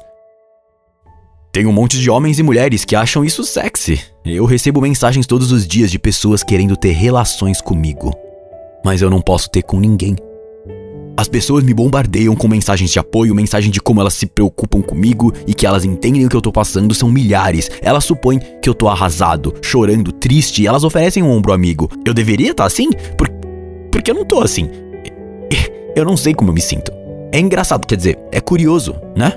Tem 1.51 1.67
um 1.67 1.71
monte 1.71 1.99
de 1.99 2.09
homens 2.09 2.39
e 2.39 2.43
mulheres 2.43 2.83
que 2.83 2.95
acham 2.95 3.23
isso 3.23 3.43
sexy. 3.43 4.01
Eu 4.25 4.45
recebo 4.45 4.81
mensagens 4.81 5.27
todos 5.27 5.51
os 5.51 5.67
dias 5.67 5.91
de 5.91 5.99
pessoas 5.99 6.43
querendo 6.43 6.75
ter 6.75 6.93
relações 6.93 7.61
comigo. 7.61 8.11
Mas 8.83 9.01
eu 9.01 9.09
não 9.09 9.21
posso 9.21 9.49
ter 9.51 9.61
com 9.61 9.79
ninguém. 9.79 10.15
As 11.15 11.27
pessoas 11.27 11.63
me 11.63 11.73
bombardeiam 11.73 12.35
com 12.35 12.47
mensagens 12.47 12.89
de 12.89 12.97
apoio, 12.97 13.35
mensagem 13.35 13.69
de 13.69 13.79
como 13.79 14.01
elas 14.01 14.15
se 14.15 14.25
preocupam 14.25 14.81
comigo 14.81 15.31
e 15.45 15.53
que 15.53 15.67
elas 15.67 15.85
entendem 15.85 16.25
o 16.25 16.29
que 16.29 16.35
eu 16.35 16.41
tô 16.41 16.51
passando 16.51 16.93
são 16.95 17.07
milhares. 17.07 17.69
Elas 17.83 18.03
supõem 18.03 18.39
que 18.59 18.67
eu 18.67 18.73
tô 18.73 18.89
arrasado, 18.89 19.53
chorando, 19.61 20.11
triste 20.11 20.63
e 20.63 20.67
elas 20.67 20.83
oferecem 20.83 21.21
um 21.21 21.29
ombro 21.29 21.53
amigo. 21.53 21.87
Eu 22.03 22.15
deveria 22.15 22.49
estar 22.49 22.63
tá 22.63 22.67
assim? 22.67 22.89
Por... 23.15 23.29
Porque 23.91 24.09
eu 24.09 24.15
não 24.15 24.25
tô 24.25 24.41
assim. 24.41 24.67
Eu 25.95 26.05
não 26.05 26.17
sei 26.17 26.33
como 26.33 26.49
eu 26.49 26.53
me 26.53 26.61
sinto. 26.61 26.91
É 27.31 27.39
engraçado, 27.39 27.85
quer 27.87 27.95
dizer, 27.95 28.19
é 28.31 28.39
curioso, 28.39 28.95
né? 29.15 29.33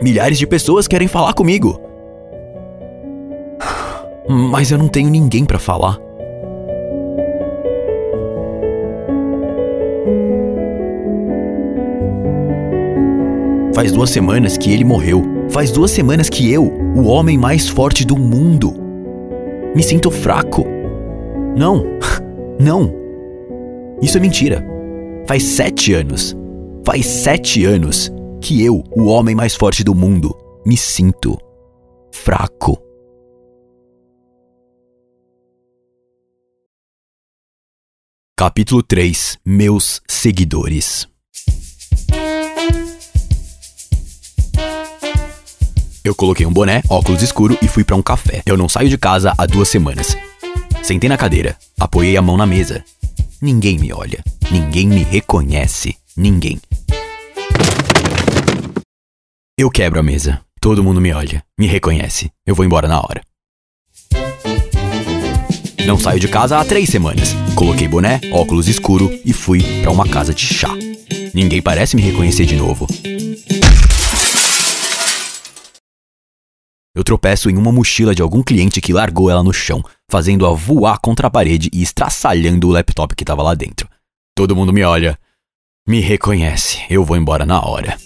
Milhares 0.00 0.38
de 0.38 0.46
pessoas 0.46 0.86
querem 0.86 1.08
falar 1.08 1.32
comigo. 1.34 1.80
Mas 4.28 4.70
eu 4.70 4.78
não 4.78 4.88
tenho 4.88 5.10
ninguém 5.10 5.44
para 5.44 5.58
falar. 5.58 5.98
Faz 13.74 13.92
duas 13.92 14.10
semanas 14.10 14.56
que 14.56 14.72
ele 14.72 14.84
morreu. 14.84 15.22
Faz 15.50 15.70
duas 15.70 15.90
semanas 15.90 16.28
que 16.28 16.50
eu, 16.50 16.64
o 16.96 17.04
homem 17.04 17.36
mais 17.36 17.68
forte 17.68 18.04
do 18.04 18.16
mundo, 18.16 18.74
me 19.74 19.82
sinto 19.82 20.10
fraco. 20.10 20.64
Não, 21.56 21.84
não. 22.58 22.92
Isso 24.00 24.16
é 24.16 24.20
mentira. 24.20 24.73
Faz 25.26 25.42
sete 25.42 25.94
anos, 25.94 26.36
faz 26.84 27.06
sete 27.06 27.64
anos 27.64 28.12
que 28.42 28.62
eu, 28.62 28.84
o 28.94 29.06
homem 29.06 29.34
mais 29.34 29.54
forte 29.54 29.82
do 29.82 29.94
mundo, 29.94 30.36
me 30.66 30.76
sinto 30.76 31.38
fraco. 32.12 32.78
Capítulo 38.36 38.82
3 38.82 39.38
Meus 39.46 40.02
seguidores 40.06 41.08
Eu 46.04 46.14
coloquei 46.14 46.44
um 46.44 46.52
boné, 46.52 46.82
óculos 46.90 47.22
escuro 47.22 47.56
e 47.62 47.66
fui 47.66 47.82
para 47.82 47.96
um 47.96 48.02
café. 48.02 48.42
Eu 48.44 48.58
não 48.58 48.68
saio 48.68 48.90
de 48.90 48.98
casa 48.98 49.32
há 49.38 49.46
duas 49.46 49.68
semanas. 49.68 50.14
Sentei 50.82 51.08
na 51.08 51.16
cadeira, 51.16 51.56
apoiei 51.80 52.14
a 52.14 52.20
mão 52.20 52.36
na 52.36 52.44
mesa 52.44 52.84
Ninguém 53.44 53.78
me 53.78 53.92
olha. 53.92 54.24
Ninguém 54.50 54.86
me 54.86 55.02
reconhece. 55.02 55.94
Ninguém. 56.16 56.58
Eu 59.58 59.70
quebro 59.70 60.00
a 60.00 60.02
mesa. 60.02 60.40
Todo 60.58 60.82
mundo 60.82 60.98
me 60.98 61.12
olha, 61.12 61.44
me 61.58 61.66
reconhece. 61.66 62.30
Eu 62.46 62.54
vou 62.54 62.64
embora 62.64 62.88
na 62.88 62.98
hora. 62.98 63.20
Não 65.86 65.98
saio 65.98 66.18
de 66.18 66.26
casa 66.26 66.58
há 66.58 66.64
três 66.64 66.88
semanas. 66.88 67.34
Coloquei 67.54 67.86
boné, 67.86 68.18
óculos 68.32 68.66
escuro 68.66 69.10
e 69.26 69.34
fui 69.34 69.62
para 69.82 69.90
uma 69.90 70.08
casa 70.08 70.32
de 70.32 70.46
chá. 70.46 70.70
Ninguém 71.34 71.60
parece 71.60 71.96
me 71.96 72.00
reconhecer 72.00 72.46
de 72.46 72.56
novo. 72.56 72.86
Eu 76.94 77.02
tropeço 77.02 77.50
em 77.50 77.56
uma 77.56 77.72
mochila 77.72 78.14
de 78.14 78.22
algum 78.22 78.40
cliente 78.40 78.80
que 78.80 78.92
largou 78.92 79.28
ela 79.28 79.42
no 79.42 79.52
chão, 79.52 79.82
fazendo-a 80.08 80.52
voar 80.52 81.00
contra 81.00 81.26
a 81.26 81.30
parede 81.30 81.68
e 81.72 81.82
estraçalhando 81.82 82.68
o 82.68 82.70
laptop 82.70 83.16
que 83.16 83.24
estava 83.24 83.42
lá 83.42 83.52
dentro. 83.52 83.88
Todo 84.36 84.54
mundo 84.54 84.72
me 84.72 84.84
olha, 84.84 85.18
me 85.88 85.98
reconhece, 85.98 86.78
eu 86.88 87.04
vou 87.04 87.16
embora 87.16 87.44
na 87.44 87.60
hora. 87.60 87.98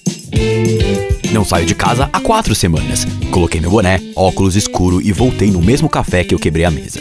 Não 1.34 1.44
saio 1.44 1.66
de 1.66 1.74
casa 1.74 2.08
há 2.10 2.20
quatro 2.20 2.54
semanas. 2.54 3.04
Coloquei 3.30 3.60
meu 3.60 3.70
boné, 3.70 4.00
óculos 4.16 4.56
escuro 4.56 5.02
e 5.02 5.12
voltei 5.12 5.50
no 5.50 5.60
mesmo 5.60 5.88
café 5.88 6.24
que 6.24 6.34
eu 6.34 6.38
quebrei 6.38 6.64
a 6.64 6.70
mesa. 6.70 7.00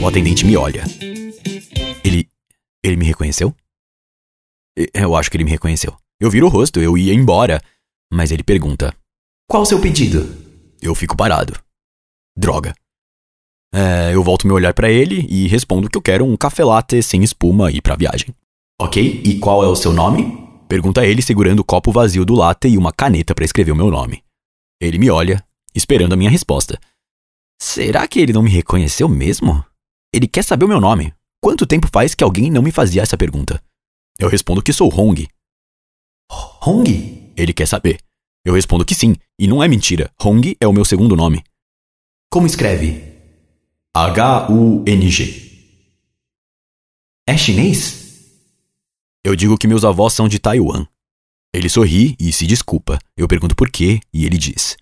O 0.00 0.06
atendente 0.06 0.46
me 0.46 0.56
olha. 0.56 0.84
Ele. 2.04 2.28
Ele 2.84 2.96
me 2.96 3.04
reconheceu? 3.04 3.52
Eu 4.94 5.16
acho 5.16 5.28
que 5.28 5.36
ele 5.36 5.44
me 5.44 5.50
reconheceu. 5.50 5.96
Eu 6.20 6.30
viro 6.30 6.46
o 6.46 6.48
rosto, 6.48 6.80
eu 6.80 6.96
ia 6.96 7.12
embora. 7.12 7.60
Mas 8.12 8.30
ele 8.30 8.44
pergunta: 8.44 8.94
Qual 9.48 9.64
o 9.64 9.66
seu 9.66 9.80
pedido? 9.80 10.45
Eu 10.80 10.94
fico 10.94 11.16
parado. 11.16 11.58
Droga. 12.36 12.74
É, 13.74 14.14
eu 14.14 14.22
volto 14.22 14.46
meu 14.46 14.56
olhar 14.56 14.72
para 14.72 14.90
ele 14.90 15.26
e 15.28 15.46
respondo 15.48 15.88
que 15.88 15.98
eu 15.98 16.02
quero 16.02 16.24
um 16.24 16.36
café 16.36 16.64
latte 16.64 17.02
sem 17.02 17.22
espuma 17.22 17.70
e 17.70 17.80
pra 17.80 17.96
viagem. 17.96 18.34
Ok, 18.80 19.22
e 19.24 19.38
qual 19.38 19.64
é 19.64 19.66
o 19.66 19.76
seu 19.76 19.92
nome? 19.92 20.46
Pergunta 20.68 21.06
ele 21.06 21.22
segurando 21.22 21.60
o 21.60 21.64
copo 21.64 21.92
vazio 21.92 22.24
do 22.24 22.34
latte 22.34 22.68
e 22.68 22.76
uma 22.76 22.92
caneta 22.92 23.34
para 23.34 23.44
escrever 23.44 23.72
o 23.72 23.76
meu 23.76 23.90
nome. 23.90 24.22
Ele 24.80 24.98
me 24.98 25.10
olha, 25.10 25.42
esperando 25.74 26.12
a 26.12 26.16
minha 26.16 26.30
resposta. 26.30 26.78
Será 27.60 28.06
que 28.06 28.20
ele 28.20 28.32
não 28.32 28.42
me 28.42 28.50
reconheceu 28.50 29.08
mesmo? 29.08 29.64
Ele 30.12 30.26
quer 30.26 30.42
saber 30.42 30.64
o 30.64 30.68
meu 30.68 30.80
nome. 30.80 31.12
Quanto 31.42 31.66
tempo 31.66 31.88
faz 31.92 32.14
que 32.14 32.24
alguém 32.24 32.50
não 32.50 32.62
me 32.62 32.72
fazia 32.72 33.02
essa 33.02 33.16
pergunta? 33.16 33.62
Eu 34.18 34.28
respondo 34.28 34.62
que 34.62 34.72
sou 34.72 34.92
Hong. 34.92 35.28
Hong? 36.62 37.32
Ele 37.36 37.52
quer 37.52 37.66
saber. 37.66 37.98
Eu 38.46 38.54
respondo 38.54 38.84
que 38.84 38.94
sim, 38.94 39.16
e 39.36 39.48
não 39.48 39.60
é 39.60 39.66
mentira. 39.66 40.08
Hong 40.22 40.56
é 40.60 40.68
o 40.68 40.72
meu 40.72 40.84
segundo 40.84 41.16
nome. 41.16 41.42
Como 42.30 42.46
escreve? 42.46 43.02
H-U-N-G. 43.92 45.50
É 47.26 47.36
chinês? 47.36 48.30
Eu 49.24 49.34
digo 49.34 49.58
que 49.58 49.66
meus 49.66 49.84
avós 49.84 50.12
são 50.12 50.28
de 50.28 50.38
Taiwan. 50.38 50.86
Ele 51.52 51.68
sorri 51.68 52.14
e 52.20 52.32
se 52.32 52.46
desculpa. 52.46 53.00
Eu 53.16 53.26
pergunto 53.26 53.56
por 53.56 53.68
quê 53.68 53.98
e 54.14 54.24
ele 54.24 54.38
diz: 54.38 54.76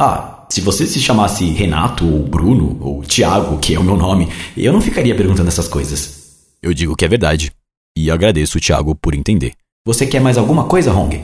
Ah, 0.00 0.46
se 0.50 0.62
você 0.62 0.86
se 0.86 0.98
chamasse 0.98 1.44
Renato 1.44 2.10
ou 2.10 2.26
Bruno 2.26 2.78
ou 2.80 3.04
Tiago, 3.04 3.58
que 3.58 3.74
é 3.74 3.78
o 3.78 3.84
meu 3.84 3.98
nome, 3.98 4.28
eu 4.56 4.72
não 4.72 4.80
ficaria 4.80 5.14
perguntando 5.14 5.48
essas 5.48 5.68
coisas. 5.68 6.56
Eu 6.62 6.72
digo 6.72 6.96
que 6.96 7.04
é 7.04 7.08
verdade 7.08 7.52
e 7.94 8.10
agradeço 8.10 8.56
o 8.56 8.60
Tiago 8.62 8.94
por 8.94 9.12
entender. 9.14 9.52
Você 9.84 10.06
quer 10.06 10.22
mais 10.22 10.38
alguma 10.38 10.64
coisa, 10.64 10.90
Hong? 10.90 11.22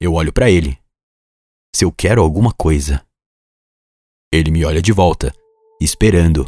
Eu 0.00 0.12
olho 0.14 0.32
para 0.32 0.50
ele 0.50 0.76
se 1.74 1.84
eu 1.84 1.92
quero 1.92 2.22
alguma 2.22 2.52
coisa. 2.52 3.02
Ele 4.32 4.50
me 4.50 4.64
olha 4.64 4.82
de 4.82 4.92
volta, 4.92 5.32
esperando. 5.80 6.46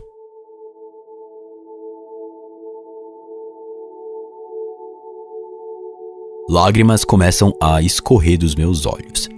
Lágrimas 6.49 7.05
começam 7.05 7.55
a 7.61 7.83
escorrer 7.83 8.39
dos 8.39 8.55
meus 8.55 8.87
olhos. 8.87 9.29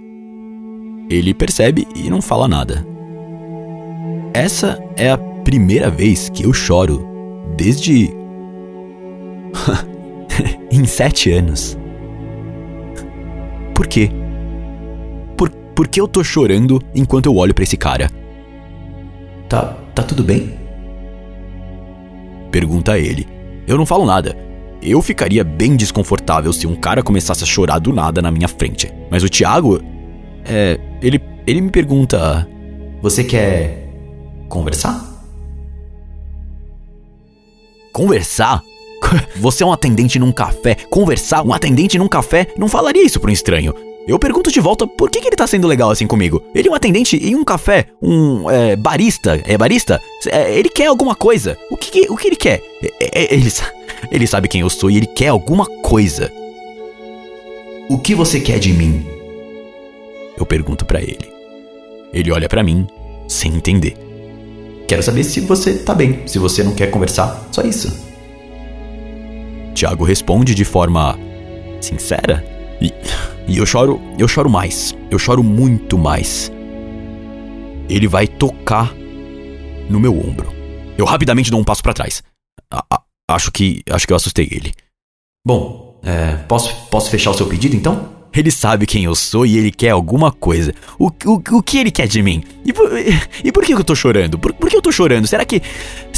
Ele 1.09 1.33
percebe 1.33 1.85
e 1.93 2.09
não 2.09 2.21
fala 2.21 2.47
nada. 2.47 2.85
Essa 4.33 4.81
é 4.95 5.09
a 5.11 5.17
primeira 5.17 5.89
vez 5.89 6.29
que 6.29 6.43
eu 6.45 6.53
choro 6.53 7.05
desde. 7.57 8.09
em 10.71 10.85
sete 10.85 11.31
anos. 11.31 11.77
Por 13.75 13.87
quê? 13.87 14.09
Por, 15.75 15.87
que 15.87 15.99
eu 15.99 16.07
tô 16.07 16.23
chorando 16.23 16.81
enquanto 16.93 17.25
eu 17.25 17.35
olho 17.35 17.53
para 17.53 17.63
esse 17.63 17.77
cara? 17.77 18.09
Tá, 19.47 19.77
tá 19.93 20.03
tudo 20.03 20.23
bem? 20.23 20.53
Pergunta 22.51 22.97
ele. 22.97 23.27
Eu 23.67 23.77
não 23.77 23.85
falo 23.85 24.05
nada. 24.05 24.37
Eu 24.81 25.01
ficaria 25.01 25.43
bem 25.43 25.75
desconfortável 25.75 26.51
se 26.51 26.65
um 26.65 26.75
cara 26.75 27.03
começasse 27.03 27.43
a 27.43 27.47
chorar 27.47 27.79
do 27.79 27.93
nada 27.93 28.21
na 28.21 28.31
minha 28.31 28.47
frente. 28.47 28.91
Mas 29.09 29.23
o 29.23 29.29
Thiago. 29.29 29.81
É. 30.43 30.79
Ele, 31.01 31.21
ele 31.45 31.61
me 31.61 31.69
pergunta: 31.69 32.47
Você 33.01 33.23
quer. 33.23 33.87
conversar? 34.49 35.07
Conversar? 37.93 38.63
Você 39.37 39.63
é 39.63 39.65
um 39.65 39.71
atendente 39.71 40.17
num 40.17 40.31
café. 40.31 40.75
Conversar? 40.89 41.45
Um 41.45 41.53
atendente 41.53 41.97
num 41.97 42.07
café? 42.07 42.47
Não 42.57 42.67
falaria 42.67 43.05
isso 43.05 43.19
para 43.19 43.29
um 43.29 43.33
estranho. 43.33 43.73
Eu 44.11 44.19
pergunto 44.19 44.51
de 44.51 44.59
volta 44.59 44.85
por 44.85 45.09
que, 45.09 45.21
que, 45.21 45.27
ele 45.29 45.37
tá 45.37 45.47
sendo 45.47 45.69
legal 45.69 45.89
assim 45.89 46.05
comigo. 46.05 46.43
Ele 46.53 46.67
é 46.67 46.71
um 46.71 46.75
atendente 46.75 47.15
em 47.15 47.33
um 47.33 47.45
café, 47.45 47.85
um 48.01 48.51
é, 48.51 48.75
barista. 48.75 49.41
É 49.45 49.57
barista? 49.57 50.01
É, 50.27 50.53
ele 50.53 50.67
quer 50.67 50.87
alguma 50.87 51.15
coisa. 51.15 51.57
O 51.69 51.77
que, 51.77 52.11
o 52.11 52.17
que 52.17 52.27
ele 52.27 52.35
quer? 52.35 52.61
É, 52.99 53.23
é, 53.23 53.33
ele, 53.33 53.49
ele 54.11 54.27
sabe 54.27 54.49
quem 54.49 54.59
eu 54.59 54.69
sou 54.69 54.91
e 54.91 54.97
ele 54.97 55.05
quer 55.05 55.29
alguma 55.29 55.65
coisa. 55.65 56.29
O 57.89 57.97
que 57.97 58.13
você 58.13 58.41
quer 58.41 58.59
de 58.59 58.73
mim? 58.73 59.07
Eu 60.37 60.45
pergunto 60.45 60.83
para 60.83 60.99
ele. 60.99 61.31
Ele 62.11 62.33
olha 62.33 62.49
para 62.49 62.63
mim 62.63 62.85
sem 63.29 63.55
entender. 63.55 63.95
Quero 64.89 65.03
saber 65.03 65.23
se 65.23 65.39
você 65.39 65.75
tá 65.77 65.95
bem, 65.95 66.27
se 66.27 66.37
você 66.37 66.65
não 66.65 66.75
quer 66.75 66.87
conversar, 66.87 67.47
só 67.49 67.61
isso. 67.61 67.97
Tiago 69.73 70.03
responde 70.03 70.53
de 70.53 70.65
forma 70.65 71.17
sincera 71.79 72.60
e, 72.81 72.93
e 73.47 73.57
eu 73.57 73.65
choro, 73.65 74.01
eu 74.17 74.27
choro 74.27 74.49
mais. 74.49 74.95
Eu 75.09 75.19
choro 75.19 75.43
muito 75.43 75.97
mais. 75.97 76.51
Ele 77.87 78.07
vai 78.07 78.27
tocar 78.27 78.93
no 79.89 79.99
meu 79.99 80.17
ombro. 80.17 80.51
Eu 80.97 81.05
rapidamente 81.05 81.51
dou 81.51 81.59
um 81.59 81.63
passo 81.63 81.83
para 81.83 81.93
trás. 81.93 82.23
A, 82.71 82.83
a, 82.89 83.01
acho 83.29 83.51
que 83.51 83.83
acho 83.89 84.07
que 84.07 84.13
eu 84.13 84.17
assustei 84.17 84.47
ele. 84.51 84.73
Bom, 85.45 85.99
é, 86.03 86.37
posso 86.47 86.73
posso 86.89 87.09
fechar 87.09 87.31
o 87.31 87.33
seu 87.33 87.47
pedido 87.47 87.75
então? 87.75 88.21
Ele 88.33 88.49
sabe 88.49 88.85
quem 88.85 89.03
eu 89.03 89.13
sou 89.13 89.45
e 89.45 89.57
ele 89.57 89.71
quer 89.71 89.89
alguma 89.89 90.31
coisa. 90.31 90.73
O, 90.97 91.07
o, 91.07 91.57
o 91.57 91.61
que 91.61 91.77
ele 91.77 91.91
quer 91.91 92.07
de 92.07 92.23
mim? 92.23 92.41
E 92.63 92.71
por, 92.71 92.89
e 93.43 93.51
por 93.51 93.63
que 93.65 93.73
eu 93.73 93.83
tô 93.83 93.93
chorando? 93.93 94.39
Por, 94.39 94.53
por 94.53 94.69
que 94.69 94.77
eu 94.77 94.81
tô 94.81 94.91
chorando? 94.91 95.27
Será 95.27 95.43
que. 95.43 95.61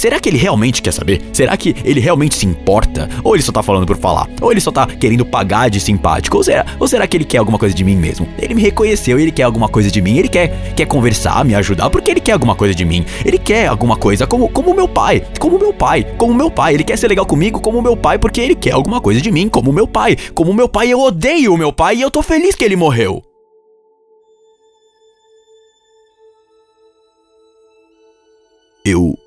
Será 0.03 0.19
que 0.19 0.27
ele 0.27 0.37
realmente 0.37 0.81
quer 0.81 0.91
saber? 0.91 1.21
Será 1.31 1.55
que 1.55 1.73
ele 1.85 2.01
realmente 2.01 2.35
se 2.35 2.45
importa? 2.45 3.09
Ou 3.23 3.35
ele 3.35 3.41
só 3.41 3.53
tá 3.53 3.63
falando 3.63 3.85
por 3.85 3.95
falar? 3.95 4.27
Ou 4.41 4.51
ele 4.51 4.59
só 4.59 4.69
tá 4.69 4.85
querendo 4.85 5.25
pagar 5.25 5.69
de 5.69 5.79
simpático? 5.79 6.35
Ou 6.35 6.43
será, 6.43 6.65
ou 6.77 6.89
será 6.89 7.07
que 7.07 7.15
ele 7.15 7.23
quer 7.23 7.37
alguma 7.37 7.57
coisa 7.57 7.73
de 7.73 7.85
mim 7.85 7.95
mesmo? 7.95 8.27
Ele 8.37 8.53
me 8.53 8.61
reconheceu 8.61 9.17
e 9.17 9.21
ele 9.21 9.31
quer 9.31 9.43
alguma 9.43 9.69
coisa 9.69 9.89
de 9.89 10.01
mim. 10.01 10.17
Ele 10.17 10.27
quer, 10.27 10.73
quer 10.75 10.87
conversar, 10.87 11.45
me 11.45 11.55
ajudar, 11.55 11.89
porque 11.89 12.11
ele 12.11 12.19
quer 12.19 12.33
alguma 12.33 12.53
coisa 12.53 12.75
de 12.75 12.83
mim. 12.83 13.05
Ele 13.23 13.37
quer 13.37 13.67
alguma 13.67 13.95
coisa 13.95 14.27
como, 14.27 14.49
como 14.49 14.73
meu 14.73 14.89
pai. 14.89 15.23
Como 15.39 15.57
meu 15.57 15.73
pai. 15.73 16.05
Como 16.17 16.33
meu 16.33 16.51
pai. 16.51 16.73
Ele 16.73 16.83
quer 16.83 16.97
ser 16.97 17.07
legal 17.07 17.25
comigo 17.25 17.61
como 17.61 17.81
meu 17.81 17.95
pai, 17.95 18.19
porque 18.19 18.41
ele 18.41 18.55
quer 18.55 18.73
alguma 18.73 18.99
coisa 18.99 19.21
de 19.21 19.31
mim, 19.31 19.47
como 19.47 19.71
meu 19.71 19.87
pai. 19.87 20.17
Como 20.33 20.53
meu 20.53 20.67
pai, 20.67 20.89
eu 20.89 20.99
odeio 20.99 21.53
o 21.53 21.57
meu 21.57 21.71
pai 21.71 22.01
eu 22.01 22.11
tô 22.11 22.21
feliz 22.21 22.55
que 22.55 22.65
ele 22.65 22.75
morreu. 22.75 23.23
Eu. 28.85 29.22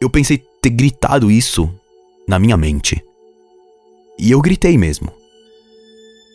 Eu 0.00 0.10
pensei 0.10 0.42
ter 0.60 0.70
gritado 0.70 1.30
isso 1.30 1.70
na 2.28 2.38
minha 2.38 2.56
mente. 2.56 3.02
E 4.18 4.30
eu 4.30 4.40
gritei 4.40 4.76
mesmo. 4.76 5.10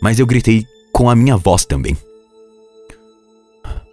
Mas 0.02 0.19
eu 0.19 0.26
gritei 0.26 0.65
com 0.91 1.10
a 1.10 1.15
minha 1.15 1.38
voz 1.38 1.65
também. 1.65 1.95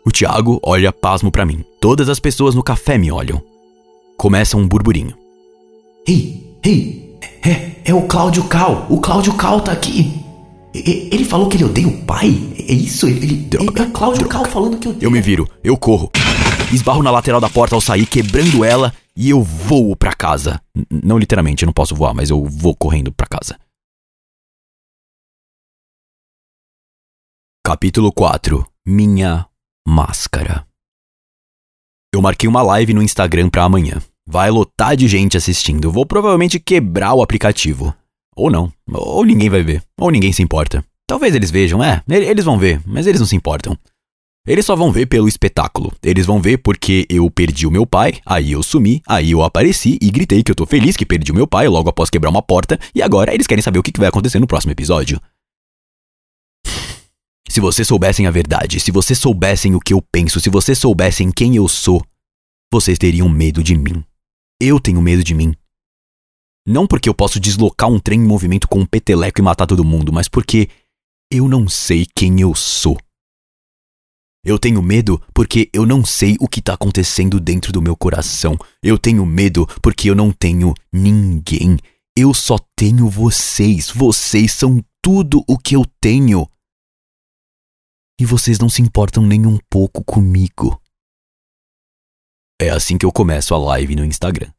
O 0.04 0.10
Tiago 0.10 0.58
olha 0.62 0.92
pasmo 0.92 1.30
para 1.30 1.44
mim. 1.44 1.64
Todas 1.80 2.08
as 2.08 2.18
pessoas 2.18 2.54
no 2.54 2.62
café 2.62 2.96
me 2.96 3.12
olham. 3.12 3.42
Começa 4.16 4.56
um 4.56 4.66
burburinho. 4.66 5.14
Ei, 6.06 6.56
ei, 6.64 7.18
é, 7.44 7.90
é 7.90 7.94
o 7.94 8.02
Cláudio 8.02 8.44
Cal. 8.44 8.86
O 8.88 9.00
Cláudio 9.00 9.34
Cal 9.34 9.60
tá 9.60 9.72
aqui. 9.72 10.18
Ele 10.74 11.24
falou 11.24 11.48
que 11.48 11.56
ele 11.56 11.64
odeia 11.64 11.88
o 11.88 12.02
pai? 12.04 12.36
É 12.58 12.72
isso? 12.72 13.06
Ele. 13.06 13.26
ele 13.26 13.34
droga, 13.34 13.82
é 13.82 13.86
Cláudio 13.86 14.26
Cal 14.26 14.44
falando 14.46 14.78
que 14.78 14.88
odeia. 14.88 15.04
Eu 15.04 15.10
me 15.10 15.20
viro, 15.20 15.48
eu 15.62 15.76
corro. 15.76 16.10
Esbarro 16.72 17.02
na 17.02 17.10
lateral 17.10 17.40
da 17.40 17.48
porta 17.48 17.74
ao 17.74 17.80
sair, 17.80 18.06
quebrando 18.06 18.64
ela, 18.64 18.92
e 19.18 19.30
eu 19.30 19.42
voo 19.42 19.96
pra 19.96 20.14
casa. 20.14 20.62
N 20.76 20.86
não 21.02 21.18
literalmente, 21.18 21.64
eu 21.64 21.66
não 21.66 21.72
posso 21.72 21.94
voar, 21.94 22.14
mas 22.14 22.30
eu 22.30 22.44
vou 22.44 22.76
correndo 22.76 23.12
pra 23.12 23.26
casa. 23.26 23.58
Capítulo 27.66 28.12
4 28.12 28.64
Minha 28.86 29.46
Máscara 29.86 30.66
Eu 32.14 32.22
marquei 32.22 32.48
uma 32.48 32.62
live 32.62 32.94
no 32.94 33.02
Instagram 33.02 33.50
pra 33.50 33.64
amanhã. 33.64 34.00
Vai 34.26 34.50
lotar 34.50 34.96
de 34.96 35.08
gente 35.08 35.36
assistindo. 35.36 35.90
Vou 35.90 36.06
provavelmente 36.06 36.60
quebrar 36.60 37.12
o 37.14 37.20
aplicativo. 37.20 37.94
Ou 38.36 38.50
não. 38.50 38.72
Ou 38.90 39.24
ninguém 39.24 39.50
vai 39.50 39.62
ver. 39.62 39.82
Ou 40.00 40.10
ninguém 40.10 40.32
se 40.32 40.42
importa. 40.42 40.84
Talvez 41.06 41.34
eles 41.34 41.50
vejam, 41.50 41.82
é. 41.82 42.02
Eles 42.08 42.44
vão 42.44 42.58
ver, 42.58 42.80
mas 42.86 43.06
eles 43.06 43.20
não 43.20 43.26
se 43.26 43.34
importam. 43.34 43.76
Eles 44.48 44.64
só 44.64 44.74
vão 44.74 44.90
ver 44.90 45.04
pelo 45.04 45.28
espetáculo. 45.28 45.92
Eles 46.02 46.24
vão 46.24 46.40
ver 46.40 46.56
porque 46.56 47.06
eu 47.10 47.30
perdi 47.30 47.66
o 47.66 47.70
meu 47.70 47.86
pai, 47.86 48.14
aí 48.24 48.52
eu 48.52 48.62
sumi, 48.62 49.02
aí 49.06 49.32
eu 49.32 49.42
apareci 49.42 49.98
e 50.00 50.10
gritei 50.10 50.42
que 50.42 50.50
eu 50.50 50.54
tô 50.54 50.64
feliz 50.64 50.96
que 50.96 51.04
perdi 51.04 51.30
o 51.30 51.34
meu 51.34 51.46
pai 51.46 51.68
logo 51.68 51.90
após 51.90 52.08
quebrar 52.08 52.30
uma 52.30 52.40
porta, 52.40 52.80
e 52.94 53.02
agora 53.02 53.34
eles 53.34 53.46
querem 53.46 53.60
saber 53.60 53.78
o 53.78 53.82
que 53.82 53.92
vai 53.98 54.08
acontecer 54.08 54.38
no 54.38 54.46
próximo 54.46 54.72
episódio. 54.72 55.20
Se 57.46 57.60
vocês 57.60 57.86
soubessem 57.86 58.26
a 58.26 58.30
verdade, 58.30 58.80
se 58.80 58.90
vocês 58.90 59.18
soubessem 59.18 59.74
o 59.74 59.80
que 59.80 59.92
eu 59.92 60.00
penso, 60.00 60.40
se 60.40 60.48
vocês 60.48 60.78
soubessem 60.78 61.30
quem 61.30 61.56
eu 61.56 61.68
sou, 61.68 62.02
vocês 62.72 62.96
teriam 62.96 63.28
medo 63.28 63.62
de 63.62 63.76
mim. 63.76 64.02
Eu 64.58 64.80
tenho 64.80 65.02
medo 65.02 65.22
de 65.22 65.34
mim. 65.34 65.54
Não 66.66 66.86
porque 66.86 67.10
eu 67.10 67.14
posso 67.14 67.38
deslocar 67.38 67.90
um 67.90 67.98
trem 67.98 68.18
em 68.18 68.26
movimento 68.26 68.66
com 68.66 68.80
um 68.80 68.86
peteleco 68.86 69.42
e 69.42 69.44
matar 69.44 69.66
todo 69.66 69.84
mundo, 69.84 70.10
mas 70.10 70.26
porque 70.26 70.70
eu 71.30 71.46
não 71.48 71.68
sei 71.68 72.06
quem 72.16 72.40
eu 72.40 72.54
sou. 72.54 72.98
Eu 74.44 74.58
tenho 74.58 74.80
medo 74.80 75.22
porque 75.34 75.68
eu 75.72 75.84
não 75.84 76.04
sei 76.04 76.36
o 76.40 76.48
que 76.48 76.60
está 76.60 76.74
acontecendo 76.74 77.40
dentro 77.40 77.72
do 77.72 77.82
meu 77.82 77.96
coração. 77.96 78.56
Eu 78.82 78.98
tenho 78.98 79.26
medo 79.26 79.66
porque 79.82 80.08
eu 80.10 80.14
não 80.14 80.32
tenho 80.32 80.72
ninguém. 80.92 81.78
Eu 82.16 82.32
só 82.32 82.56
tenho 82.76 83.08
vocês. 83.08 83.90
Vocês 83.90 84.52
são 84.52 84.82
tudo 85.02 85.44
o 85.46 85.58
que 85.58 85.74
eu 85.76 85.84
tenho. 86.00 86.48
E 88.20 88.24
vocês 88.24 88.58
não 88.58 88.68
se 88.68 88.82
importam 88.82 89.24
nem 89.24 89.46
um 89.46 89.58
pouco 89.70 90.02
comigo. 90.02 90.80
É 92.60 92.70
assim 92.70 92.98
que 92.98 93.06
eu 93.06 93.12
começo 93.12 93.54
a 93.54 93.58
live 93.58 93.94
no 93.94 94.04
Instagram. 94.04 94.50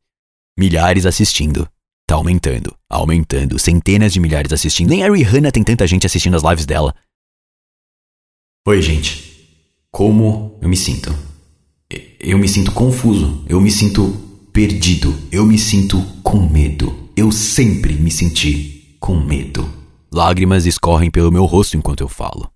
Milhares 0.58 1.06
assistindo. 1.06 1.70
Tá 2.08 2.16
aumentando, 2.16 2.76
aumentando, 2.90 3.60
centenas 3.60 4.12
de 4.12 4.20
milhares 4.20 4.52
assistindo. 4.52 4.90
Nem 4.90 5.04
a 5.04 5.12
Rihanna 5.12 5.52
tem 5.52 5.64
tanta 5.64 5.86
gente 5.86 6.08
assistindo 6.08 6.36
as 6.36 6.44
lives 6.44 6.66
dela. 6.66 6.96
Oi, 8.66 8.82
gente. 8.82 9.29
Como 9.92 10.58
eu 10.62 10.70
me 10.70 10.78
sinto? 10.78 11.14
Eu 12.20 12.38
me 12.38 12.48
sinto 12.48 12.72
confuso, 12.72 13.44
eu 13.50 13.60
me 13.60 13.72
sinto 13.72 14.16
perdido, 14.54 15.16
eu 15.32 15.46
me 15.46 15.58
sinto 15.58 16.00
com 16.22 16.48
medo. 16.48 16.96
Eu 17.16 17.32
sempre 17.32 17.96
me 17.96 18.12
senti 18.12 18.96
com 19.00 19.20
medo. 19.20 19.68
Lágrimas 20.12 20.66
escorrem 20.66 21.10
pelo 21.10 21.32
meu 21.32 21.46
rosto 21.46 21.76
enquanto 21.76 22.02
eu 22.02 22.08
falo. 22.08 22.50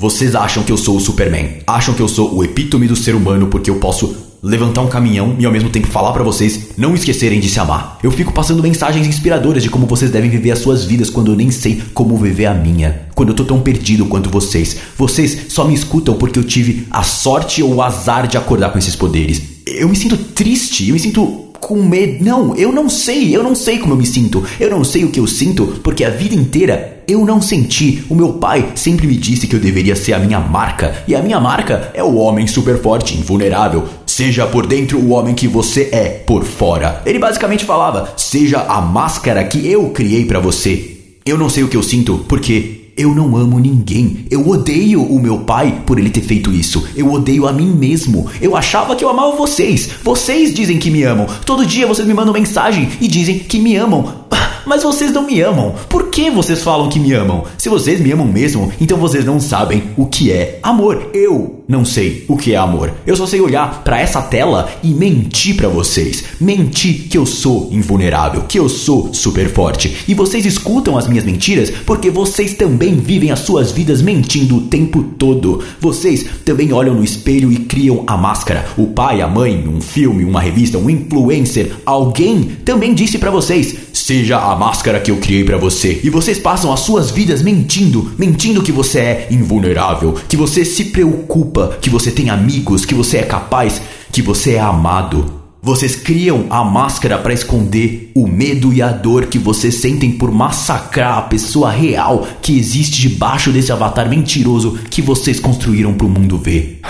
Vocês 0.00 0.34
acham 0.34 0.62
que 0.62 0.70
eu 0.70 0.76
sou 0.76 0.96
o 0.96 1.00
Superman? 1.00 1.62
Acham 1.66 1.94
que 1.94 2.02
eu 2.02 2.08
sou 2.08 2.34
o 2.34 2.44
epítome 2.44 2.86
do 2.86 2.94
ser 2.94 3.14
humano 3.14 3.48
porque 3.48 3.70
eu 3.70 3.80
posso 3.80 4.35
levantar 4.46 4.80
um 4.80 4.86
caminhão 4.86 5.34
e 5.38 5.44
ao 5.44 5.50
mesmo 5.50 5.68
tempo 5.68 5.88
falar 5.88 6.12
para 6.12 6.22
vocês 6.22 6.68
não 6.76 6.94
esquecerem 6.94 7.40
de 7.40 7.48
se 7.48 7.58
amar. 7.58 7.98
Eu 8.02 8.12
fico 8.12 8.32
passando 8.32 8.62
mensagens 8.62 9.06
inspiradoras 9.06 9.62
de 9.62 9.68
como 9.68 9.86
vocês 9.86 10.10
devem 10.10 10.30
viver 10.30 10.52
as 10.52 10.60
suas 10.60 10.84
vidas 10.84 11.10
quando 11.10 11.32
eu 11.32 11.36
nem 11.36 11.50
sei 11.50 11.82
como 11.92 12.16
viver 12.16 12.46
a 12.46 12.54
minha. 12.54 13.06
Quando 13.14 13.30
eu 13.30 13.34
tô 13.34 13.44
tão 13.44 13.60
perdido 13.60 14.06
quanto 14.06 14.30
vocês. 14.30 14.76
Vocês 14.96 15.46
só 15.48 15.66
me 15.66 15.74
escutam 15.74 16.14
porque 16.14 16.38
eu 16.38 16.44
tive 16.44 16.86
a 16.90 17.02
sorte 17.02 17.62
ou 17.62 17.74
o 17.74 17.82
azar 17.82 18.28
de 18.28 18.36
acordar 18.36 18.70
com 18.70 18.78
esses 18.78 18.94
poderes. 18.94 19.42
Eu 19.66 19.88
me 19.88 19.96
sinto 19.96 20.16
triste, 20.16 20.88
eu 20.88 20.94
me 20.94 21.00
sinto 21.00 21.45
com 21.60 21.82
medo. 21.82 22.24
Não, 22.24 22.54
eu 22.56 22.72
não 22.72 22.88
sei, 22.88 23.34
eu 23.34 23.42
não 23.42 23.54
sei 23.54 23.78
como 23.78 23.94
eu 23.94 23.98
me 23.98 24.06
sinto. 24.06 24.44
Eu 24.58 24.70
não 24.70 24.84
sei 24.84 25.04
o 25.04 25.10
que 25.10 25.20
eu 25.20 25.26
sinto 25.26 25.80
porque 25.82 26.04
a 26.04 26.10
vida 26.10 26.34
inteira 26.34 27.02
eu 27.08 27.24
não 27.24 27.40
senti. 27.40 28.04
O 28.08 28.14
meu 28.14 28.34
pai 28.34 28.72
sempre 28.74 29.06
me 29.06 29.16
disse 29.16 29.46
que 29.46 29.54
eu 29.54 29.60
deveria 29.60 29.96
ser 29.96 30.12
a 30.12 30.18
minha 30.18 30.40
marca. 30.40 31.04
E 31.06 31.14
a 31.14 31.22
minha 31.22 31.40
marca 31.40 31.90
é 31.94 32.02
o 32.02 32.16
homem 32.16 32.46
super 32.46 32.80
forte, 32.80 33.16
invulnerável, 33.16 33.84
seja 34.06 34.46
por 34.46 34.66
dentro 34.66 34.98
o 34.98 35.10
homem 35.10 35.34
que 35.34 35.46
você 35.46 35.88
é 35.92 36.08
por 36.08 36.44
fora. 36.44 37.02
Ele 37.06 37.18
basicamente 37.18 37.64
falava: 37.64 38.12
seja 38.16 38.60
a 38.60 38.80
máscara 38.80 39.44
que 39.44 39.66
eu 39.66 39.90
criei 39.90 40.24
para 40.24 40.40
você. 40.40 40.92
Eu 41.24 41.36
não 41.36 41.48
sei 41.48 41.64
o 41.64 41.68
que 41.68 41.76
eu 41.76 41.82
sinto 41.82 42.24
porque 42.28 42.75
eu 42.96 43.14
não 43.14 43.36
amo 43.36 43.58
ninguém. 43.58 44.24
Eu 44.30 44.48
odeio 44.48 45.02
o 45.02 45.20
meu 45.20 45.40
pai 45.40 45.82
por 45.84 45.98
ele 45.98 46.08
ter 46.08 46.22
feito 46.22 46.52
isso. 46.52 46.86
Eu 46.96 47.12
odeio 47.12 47.46
a 47.46 47.52
mim 47.52 47.70
mesmo. 47.70 48.26
Eu 48.40 48.56
achava 48.56 48.96
que 48.96 49.04
eu 49.04 49.08
amava 49.08 49.36
vocês. 49.36 49.88
Vocês 50.02 50.54
dizem 50.54 50.78
que 50.78 50.90
me 50.90 51.02
amam. 51.02 51.26
Todo 51.44 51.66
dia 51.66 51.86
vocês 51.86 52.08
me 52.08 52.14
mandam 52.14 52.32
mensagem 52.32 52.88
e 53.00 53.06
dizem 53.06 53.38
que 53.38 53.58
me 53.58 53.76
amam. 53.76 54.24
Mas 54.66 54.82
vocês 54.82 55.12
não 55.12 55.26
me 55.26 55.40
amam. 55.40 55.74
Por 55.88 56.08
que 56.08 56.30
vocês 56.30 56.62
falam 56.62 56.88
que 56.88 56.98
me 56.98 57.12
amam? 57.12 57.44
Se 57.58 57.68
vocês 57.68 58.00
me 58.00 58.10
amam 58.10 58.26
mesmo, 58.26 58.72
então 58.80 58.98
vocês 58.98 59.24
não 59.24 59.38
sabem 59.38 59.90
o 59.96 60.06
que 60.06 60.32
é 60.32 60.58
amor. 60.62 61.10
Eu 61.12 61.55
não 61.68 61.84
sei 61.84 62.24
o 62.28 62.36
que 62.36 62.52
é 62.52 62.56
amor. 62.56 62.92
Eu 63.06 63.16
só 63.16 63.26
sei 63.26 63.40
olhar 63.40 63.82
para 63.82 64.00
essa 64.00 64.22
tela 64.22 64.70
e 64.82 64.88
mentir 64.88 65.56
para 65.56 65.68
vocês. 65.68 66.24
Mentir 66.40 67.08
que 67.08 67.18
eu 67.18 67.26
sou 67.26 67.68
invulnerável, 67.72 68.42
que 68.42 68.58
eu 68.58 68.68
sou 68.68 69.12
super 69.12 69.48
forte. 69.50 69.96
E 70.06 70.14
vocês 70.14 70.46
escutam 70.46 70.96
as 70.96 71.08
minhas 71.08 71.24
mentiras 71.24 71.70
porque 71.84 72.10
vocês 72.10 72.54
também 72.54 72.94
vivem 72.94 73.30
as 73.30 73.40
suas 73.40 73.72
vidas 73.72 74.00
mentindo 74.00 74.56
o 74.56 74.60
tempo 74.62 75.02
todo. 75.18 75.62
Vocês 75.80 76.24
também 76.44 76.72
olham 76.72 76.94
no 76.94 77.04
espelho 77.04 77.50
e 77.50 77.56
criam 77.56 78.04
a 78.06 78.16
máscara. 78.16 78.66
O 78.76 78.88
pai, 78.88 79.20
a 79.20 79.26
mãe, 79.26 79.66
um 79.66 79.80
filme, 79.80 80.24
uma 80.24 80.40
revista, 80.40 80.78
um 80.78 80.88
influencer, 80.88 81.72
alguém 81.84 82.44
também 82.64 82.94
disse 82.94 83.18
para 83.18 83.30
vocês: 83.30 83.74
"Seja 83.92 84.38
a 84.38 84.54
máscara 84.54 85.00
que 85.00 85.10
eu 85.10 85.16
criei 85.16 85.42
para 85.42 85.56
você. 85.56 86.00
E 86.04 86.10
vocês 86.10 86.38
passam 86.38 86.72
as 86.72 86.80
suas 86.80 87.10
vidas 87.10 87.42
mentindo, 87.42 88.12
mentindo 88.18 88.62
que 88.62 88.72
você 88.72 88.98
é 88.98 89.28
invulnerável, 89.30 90.14
que 90.28 90.36
você 90.36 90.64
se 90.64 90.86
preocupa, 90.86 91.55
que 91.80 91.90
você 91.90 92.10
tem 92.10 92.30
amigos, 92.30 92.84
que 92.84 92.94
você 92.94 93.18
é 93.18 93.22
capaz, 93.22 93.80
que 94.12 94.22
você 94.22 94.54
é 94.54 94.60
amado. 94.60 95.42
Vocês 95.62 95.96
criam 95.96 96.46
a 96.50 96.62
máscara 96.64 97.18
para 97.18 97.34
esconder 97.34 98.05
o 98.16 98.26
medo 98.26 98.72
e 98.72 98.80
a 98.80 98.88
dor 98.88 99.26
que 99.26 99.38
vocês 99.38 99.74
sentem 99.74 100.10
por 100.10 100.32
massacrar 100.32 101.18
a 101.18 101.22
pessoa 101.22 101.70
real 101.70 102.26
que 102.40 102.58
existe 102.58 103.02
debaixo 103.02 103.52
desse 103.52 103.70
avatar 103.70 104.08
mentiroso 104.08 104.78
que 104.88 105.02
vocês 105.02 105.38
construíram 105.38 105.92
para 105.92 106.06
o 106.06 106.08
mundo 106.08 106.38
ver. 106.38 106.80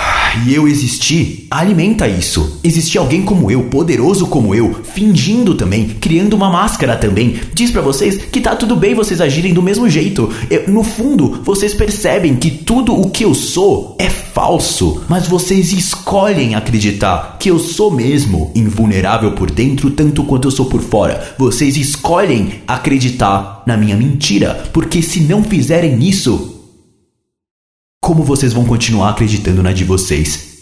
E 0.45 0.55
eu 0.55 0.69
existir 0.69 1.47
alimenta 1.51 2.07
isso. 2.07 2.61
Existir 2.62 2.99
alguém 2.99 3.23
como 3.23 3.51
eu, 3.51 3.65
poderoso 3.65 4.27
como 4.27 4.55
eu, 4.55 4.83
fingindo 4.85 5.55
também, 5.55 5.89
criando 6.01 6.35
uma 6.35 6.51
máscara 6.51 6.95
também, 6.95 7.37
diz 7.55 7.71
para 7.71 7.81
vocês 7.81 8.17
que 8.17 8.41
tá 8.41 8.55
tudo 8.55 8.77
bem 8.77 8.95
vocês 8.95 9.21
agirem 9.21 9.55
do 9.55 9.62
mesmo 9.62 9.89
jeito. 9.89 10.31
Eu, 10.51 10.69
no 10.69 10.83
fundo, 10.83 11.41
vocês 11.43 11.75
percebem 11.75 12.37
que 12.37 12.51
tudo 12.51 12.95
o 12.95 13.11
que 13.11 13.25
eu 13.25 13.35
sou 13.35 13.97
é 13.99 14.11
falso, 14.11 15.03
mas 15.09 15.27
vocês 15.27 15.73
escolhem 15.73 16.55
acreditar 16.55 17.37
que 17.41 17.51
eu 17.51 17.59
sou 17.59 17.91
mesmo 17.91 18.53
invulnerável 18.55 19.33
por 19.33 19.51
dentro 19.51 19.91
tanto 19.91 20.25
quanto 20.25 20.49
eu 20.49 20.53
sou 20.53 20.67
por 20.67 20.83
fora. 20.83 21.15
Vocês 21.38 21.76
escolhem 21.76 22.62
acreditar 22.66 23.62
na 23.66 23.76
minha 23.76 23.96
mentira, 23.96 24.68
porque 24.72 25.02
se 25.02 25.20
não 25.20 25.42
fizerem 25.42 26.02
isso, 26.02 26.57
como 28.00 28.22
vocês 28.22 28.52
vão 28.52 28.64
continuar 28.64 29.11
acreditando 29.11 29.62
na 29.62 29.72
de 29.72 29.85
vocês? 29.85 30.57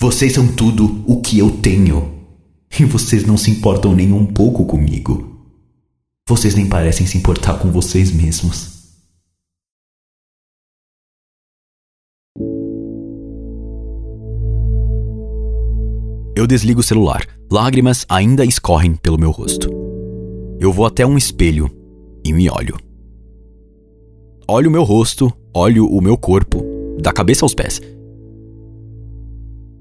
Vocês 0.00 0.32
são 0.32 0.54
tudo 0.54 1.04
o 1.06 1.20
que 1.20 1.38
eu 1.38 1.50
tenho. 1.58 2.26
E 2.78 2.84
vocês 2.84 3.24
não 3.24 3.36
se 3.36 3.50
importam 3.50 3.94
nem 3.94 4.12
um 4.12 4.26
pouco 4.26 4.64
comigo. 4.64 5.46
Vocês 6.28 6.54
nem 6.54 6.68
parecem 6.68 7.06
se 7.06 7.16
importar 7.18 7.58
com 7.58 7.70
vocês 7.70 8.10
mesmos. 8.10 8.72
Eu 16.34 16.46
desligo 16.46 16.80
o 16.80 16.82
celular. 16.82 17.26
Lágrimas 17.52 18.06
ainda 18.08 18.46
escorrem 18.46 18.94
pelo 18.96 19.18
meu 19.18 19.30
rosto. 19.30 19.68
Eu 20.58 20.72
vou 20.72 20.86
até 20.86 21.06
um 21.06 21.18
espelho 21.18 21.70
e 22.24 22.32
me 22.32 22.48
olho. 22.48 22.78
Olho 24.48 24.70
o 24.70 24.72
meu 24.72 24.82
rosto, 24.82 25.30
olho 25.52 25.86
o 25.86 26.00
meu 26.00 26.16
corpo, 26.16 26.64
da 26.98 27.12
cabeça 27.12 27.44
aos 27.44 27.54
pés. 27.54 27.78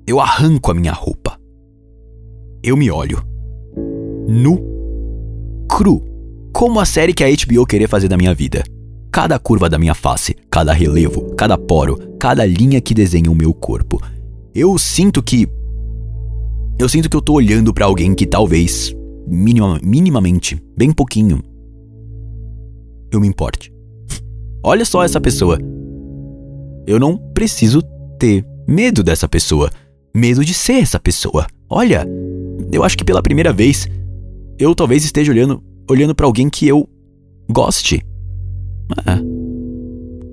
Eu 0.05 0.19
arranco 0.19 0.69
a 0.69 0.73
minha 0.73 0.91
roupa. 0.91 1.39
Eu 2.61 2.75
me 2.75 2.91
olho. 2.91 3.23
Nu. 4.27 4.59
Cru. 5.69 6.03
Como 6.51 6.77
a 6.77 6.83
série 6.83 7.13
que 7.13 7.23
a 7.23 7.29
HBO 7.29 7.65
queria 7.65 7.87
fazer 7.87 8.09
da 8.09 8.17
minha 8.17 8.35
vida. 8.35 8.65
Cada 9.09 9.39
curva 9.39 9.69
da 9.69 9.79
minha 9.79 9.95
face, 9.95 10.35
cada 10.49 10.73
relevo, 10.73 11.33
cada 11.35 11.57
poro, 11.57 11.97
cada 12.19 12.45
linha 12.45 12.81
que 12.81 12.93
desenha 12.93 13.31
o 13.31 13.35
meu 13.35 13.53
corpo. 13.53 13.97
Eu 14.53 14.77
sinto 14.77 15.23
que. 15.23 15.47
Eu 16.81 16.89
sinto 16.89 17.07
que 17.07 17.15
eu 17.15 17.21
tô 17.21 17.33
olhando 17.33 17.71
para 17.71 17.85
alguém 17.85 18.15
que 18.15 18.25
talvez, 18.25 18.91
minima, 19.27 19.79
minimamente, 19.83 20.59
bem 20.75 20.91
pouquinho, 20.91 21.39
eu 23.11 23.21
me 23.21 23.27
importe. 23.27 23.71
Olha 24.65 24.83
só 24.83 25.03
essa 25.03 25.21
pessoa. 25.21 25.59
Eu 26.87 26.99
não 26.99 27.19
preciso 27.35 27.83
ter 28.17 28.43
medo 28.67 29.03
dessa 29.03 29.29
pessoa. 29.29 29.69
Medo 30.11 30.43
de 30.43 30.55
ser 30.55 30.81
essa 30.81 30.99
pessoa. 30.99 31.45
Olha, 31.69 32.03
eu 32.71 32.83
acho 32.83 32.97
que 32.97 33.05
pela 33.05 33.21
primeira 33.21 33.53
vez 33.53 33.87
eu 34.57 34.73
talvez 34.73 35.05
esteja 35.05 35.31
olhando 35.31 35.63
olhando 35.87 36.15
para 36.15 36.25
alguém 36.25 36.49
que 36.49 36.67
eu 36.67 36.89
goste. 37.47 38.03
Ah, 39.05 39.21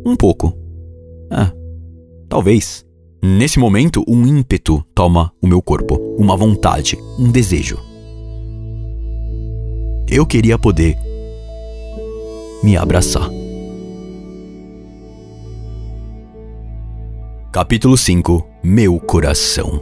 um 0.03 0.17
pouco. 0.17 0.57
Ah, 1.31 1.53
talvez. 2.27 2.87
Nesse 3.23 3.59
momento, 3.59 4.03
um 4.09 4.27
ímpeto 4.27 4.83
toma 4.95 5.31
o 5.43 5.47
meu 5.47 5.61
corpo, 5.61 6.08
uma 6.19 6.37
vontade, 6.37 6.99
um 7.17 7.31
desejo. 7.31 7.79
Eu 10.11 10.27
queria 10.27 10.59
poder 10.59 10.99
me 12.61 12.77
abraçar. 12.77 13.31
Capítulo 17.53 17.97
5 17.97 18.45
Meu 18.65 18.99
coração. 18.99 19.81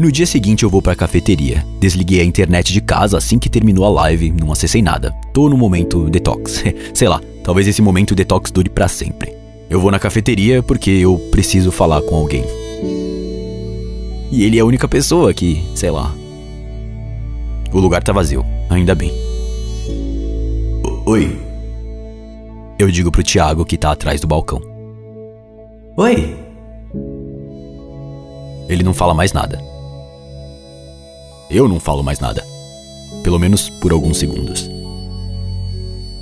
No 0.00 0.10
dia 0.10 0.26
seguinte 0.26 0.64
eu 0.64 0.70
vou 0.70 0.82
para 0.82 0.94
a 0.94 0.96
cafeteria. 0.96 1.64
Desliguei 1.78 2.20
a 2.20 2.24
internet 2.24 2.72
de 2.72 2.80
casa 2.80 3.16
assim 3.16 3.38
que 3.38 3.48
terminou 3.48 3.84
a 3.84 3.90
live, 3.90 4.32
não 4.32 4.50
acessei 4.50 4.82
nada. 4.82 5.12
Tô 5.32 5.48
no 5.48 5.56
momento 5.56 6.10
detox. 6.10 6.64
Sei 6.92 7.08
lá, 7.08 7.20
talvez 7.44 7.68
esse 7.68 7.80
momento 7.80 8.16
detox 8.16 8.50
dure 8.50 8.68
para 8.68 8.88
sempre. 8.88 9.32
Eu 9.70 9.80
vou 9.80 9.92
na 9.92 9.98
cafeteria 9.98 10.60
porque 10.60 10.90
eu 10.90 11.18
preciso 11.30 11.70
falar 11.70 12.02
com 12.02 12.16
alguém. 12.16 12.67
E 14.30 14.44
ele 14.44 14.58
é 14.58 14.60
a 14.60 14.64
única 14.64 14.86
pessoa 14.86 15.32
que, 15.32 15.62
sei 15.74 15.90
lá. 15.90 16.14
O 17.72 17.78
lugar 17.78 18.02
tá 18.02 18.12
vazio, 18.12 18.44
ainda 18.68 18.94
bem. 18.94 19.12
Oi. 21.06 21.38
Eu 22.78 22.90
digo 22.90 23.10
pro 23.10 23.22
Thiago 23.22 23.64
que 23.64 23.78
tá 23.78 23.92
atrás 23.92 24.20
do 24.20 24.26
balcão. 24.26 24.60
Oi. 25.96 26.36
Ele 28.68 28.82
não 28.82 28.92
fala 28.92 29.14
mais 29.14 29.32
nada. 29.32 29.58
Eu 31.50 31.66
não 31.66 31.80
falo 31.80 32.02
mais 32.02 32.20
nada. 32.20 32.44
Pelo 33.24 33.38
menos 33.38 33.70
por 33.70 33.90
alguns 33.90 34.18
segundos. 34.18 34.70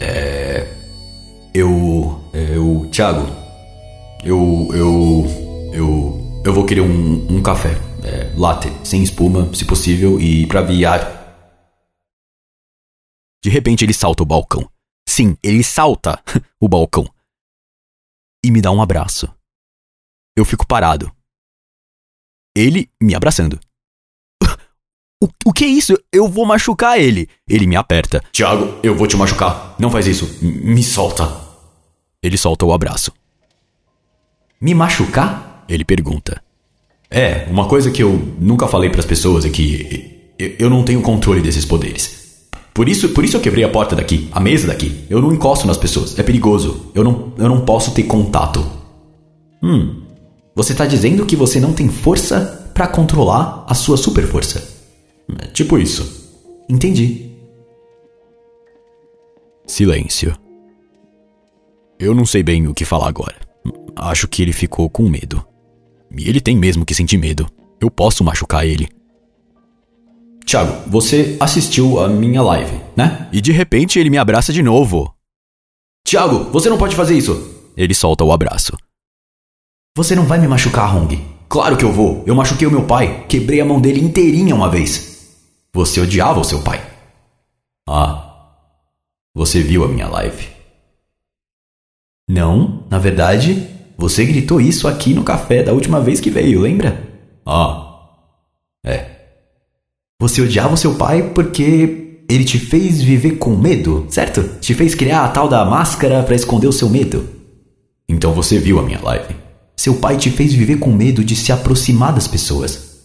É. 0.00 0.66
Eu. 1.52 2.20
Eu. 2.32 2.86
Thiago. 2.92 3.26
Eu. 4.24 4.68
Eu. 4.72 5.70
Eu. 5.72 6.40
Eu 6.44 6.52
vou 6.54 6.64
querer 6.64 6.82
um, 6.82 7.26
um 7.28 7.42
café. 7.42 7.76
É, 8.04 8.32
latte, 8.36 8.68
sem 8.86 9.02
espuma, 9.02 9.52
se 9.54 9.64
possível, 9.64 10.20
e 10.20 10.46
pra 10.46 10.62
viar. 10.62 11.16
De 13.42 13.50
repente 13.50 13.84
ele 13.84 13.94
salta 13.94 14.22
o 14.22 14.26
balcão. 14.26 14.70
Sim, 15.08 15.36
ele 15.42 15.62
salta 15.62 16.22
o 16.60 16.68
balcão. 16.68 17.08
E 18.44 18.50
me 18.50 18.60
dá 18.60 18.70
um 18.70 18.82
abraço. 18.82 19.32
Eu 20.36 20.44
fico 20.44 20.66
parado. 20.66 21.10
Ele 22.56 22.90
me 23.00 23.14
abraçando. 23.14 23.58
O, 25.18 25.28
o 25.46 25.52
que 25.52 25.64
é 25.64 25.66
isso? 25.66 25.94
Eu 26.12 26.28
vou 26.28 26.44
machucar 26.44 27.00
ele. 27.00 27.26
Ele 27.48 27.66
me 27.66 27.74
aperta. 27.74 28.22
Tiago, 28.32 28.78
eu 28.82 28.94
vou 28.94 29.06
te 29.06 29.16
machucar. 29.16 29.74
Não 29.78 29.90
faz 29.90 30.06
isso. 30.06 30.26
Me 30.44 30.82
solta. 30.82 31.24
Ele 32.22 32.36
solta 32.36 32.66
o 32.66 32.72
abraço. 32.74 33.10
Me 34.60 34.74
machucar? 34.74 35.64
Ele 35.66 35.86
pergunta. 35.86 36.44
É, 37.10 37.46
uma 37.48 37.66
coisa 37.66 37.90
que 37.90 38.02
eu 38.02 38.20
nunca 38.38 38.66
falei 38.66 38.90
para 38.90 39.00
as 39.00 39.06
pessoas 39.06 39.44
é 39.44 39.50
que 39.50 40.34
eu 40.58 40.68
não 40.68 40.82
tenho 40.82 41.00
controle 41.00 41.40
desses 41.40 41.64
poderes. 41.64 42.26
Por 42.74 42.88
isso, 42.88 43.08
por 43.10 43.24
isso 43.24 43.36
eu 43.36 43.40
quebrei 43.40 43.64
a 43.64 43.70
porta 43.70 43.96
daqui, 43.96 44.28
a 44.32 44.40
mesa 44.40 44.66
daqui. 44.66 45.04
Eu 45.08 45.22
não 45.22 45.32
encosto 45.32 45.66
nas 45.66 45.78
pessoas, 45.78 46.18
é 46.18 46.22
perigoso. 46.22 46.90
Eu 46.94 47.02
não, 47.02 47.32
eu 47.38 47.48
não 47.48 47.64
posso 47.64 47.92
ter 47.94 48.02
contato. 48.02 48.64
Hum, 49.62 50.02
você 50.54 50.72
está 50.72 50.84
dizendo 50.84 51.24
que 51.24 51.36
você 51.36 51.58
não 51.58 51.72
tem 51.72 51.88
força 51.88 52.70
para 52.74 52.86
controlar 52.86 53.64
a 53.66 53.74
sua 53.74 53.96
super 53.96 54.26
força. 54.26 54.76
É 55.38 55.46
tipo 55.46 55.78
isso. 55.78 56.30
Entendi. 56.68 57.30
Silêncio. 59.66 60.36
Eu 61.98 62.14
não 62.14 62.26
sei 62.26 62.42
bem 62.42 62.66
o 62.68 62.74
que 62.74 62.84
falar 62.84 63.08
agora. 63.08 63.36
Acho 63.96 64.28
que 64.28 64.42
ele 64.42 64.52
ficou 64.52 64.90
com 64.90 65.08
medo. 65.08 65.42
E 66.14 66.28
ele 66.28 66.40
tem 66.40 66.56
mesmo 66.56 66.84
que 66.84 66.94
sentir 66.94 67.16
medo. 67.16 67.46
Eu 67.80 67.90
posso 67.90 68.24
machucar 68.24 68.66
ele. 68.66 68.88
Tiago, 70.44 70.88
você 70.88 71.36
assistiu 71.40 71.98
a 71.98 72.08
minha 72.08 72.40
live, 72.42 72.80
né? 72.96 73.28
E 73.32 73.40
de 73.40 73.52
repente 73.52 73.98
ele 73.98 74.10
me 74.10 74.18
abraça 74.18 74.52
de 74.52 74.62
novo. 74.62 75.12
Tiago, 76.06 76.50
você 76.50 76.68
não 76.70 76.78
pode 76.78 76.94
fazer 76.94 77.16
isso. 77.16 77.72
Ele 77.76 77.94
solta 77.94 78.24
o 78.24 78.32
abraço. 78.32 78.76
Você 79.96 80.14
não 80.14 80.24
vai 80.24 80.38
me 80.38 80.46
machucar, 80.46 80.94
Hong. 80.96 81.20
Claro 81.48 81.76
que 81.76 81.84
eu 81.84 81.92
vou. 81.92 82.22
Eu 82.26 82.34
machuquei 82.34 82.66
o 82.66 82.70
meu 82.70 82.84
pai. 82.84 83.26
Quebrei 83.28 83.60
a 83.60 83.64
mão 83.64 83.80
dele 83.80 84.00
inteirinha 84.00 84.54
uma 84.54 84.70
vez. 84.70 85.34
Você 85.72 86.00
odiava 86.00 86.40
o 86.40 86.44
seu 86.44 86.62
pai. 86.62 86.80
Ah, 87.88 88.26
você 89.34 89.60
viu 89.62 89.84
a 89.84 89.88
minha 89.88 90.08
live. 90.08 90.48
Não, 92.28 92.84
na 92.90 92.98
verdade, 92.98 93.68
você 93.96 94.24
gritou 94.24 94.60
isso 94.60 94.86
aqui 94.86 95.14
no 95.14 95.24
café 95.24 95.62
da 95.62 95.72
última 95.72 96.00
vez 96.00 96.20
que 96.20 96.30
veio, 96.30 96.60
lembra? 96.60 97.02
Ah, 97.44 97.96
é. 98.84 99.10
Você 100.20 100.42
odiava 100.42 100.74
o 100.74 100.78
seu 100.78 100.94
pai 100.94 101.30
porque 101.34 102.22
ele 102.28 102.44
te 102.44 102.58
fez 102.58 103.00
viver 103.00 103.32
com 103.32 103.56
medo, 103.56 104.06
certo? 104.08 104.42
Te 104.60 104.74
fez 104.74 104.94
criar 104.94 105.24
a 105.24 105.28
tal 105.28 105.48
da 105.48 105.64
máscara 105.64 106.22
para 106.22 106.34
esconder 106.34 106.66
o 106.66 106.72
seu 106.72 106.88
medo. 106.88 107.28
Então 108.08 108.32
você 108.32 108.58
viu 108.58 108.78
a 108.78 108.82
minha 108.82 109.00
live. 109.00 109.36
Seu 109.76 109.96
pai 109.96 110.16
te 110.16 110.30
fez 110.30 110.52
viver 110.52 110.78
com 110.78 110.90
medo 110.90 111.24
de 111.24 111.36
se 111.36 111.52
aproximar 111.52 112.12
das 112.12 112.26
pessoas. 112.26 113.02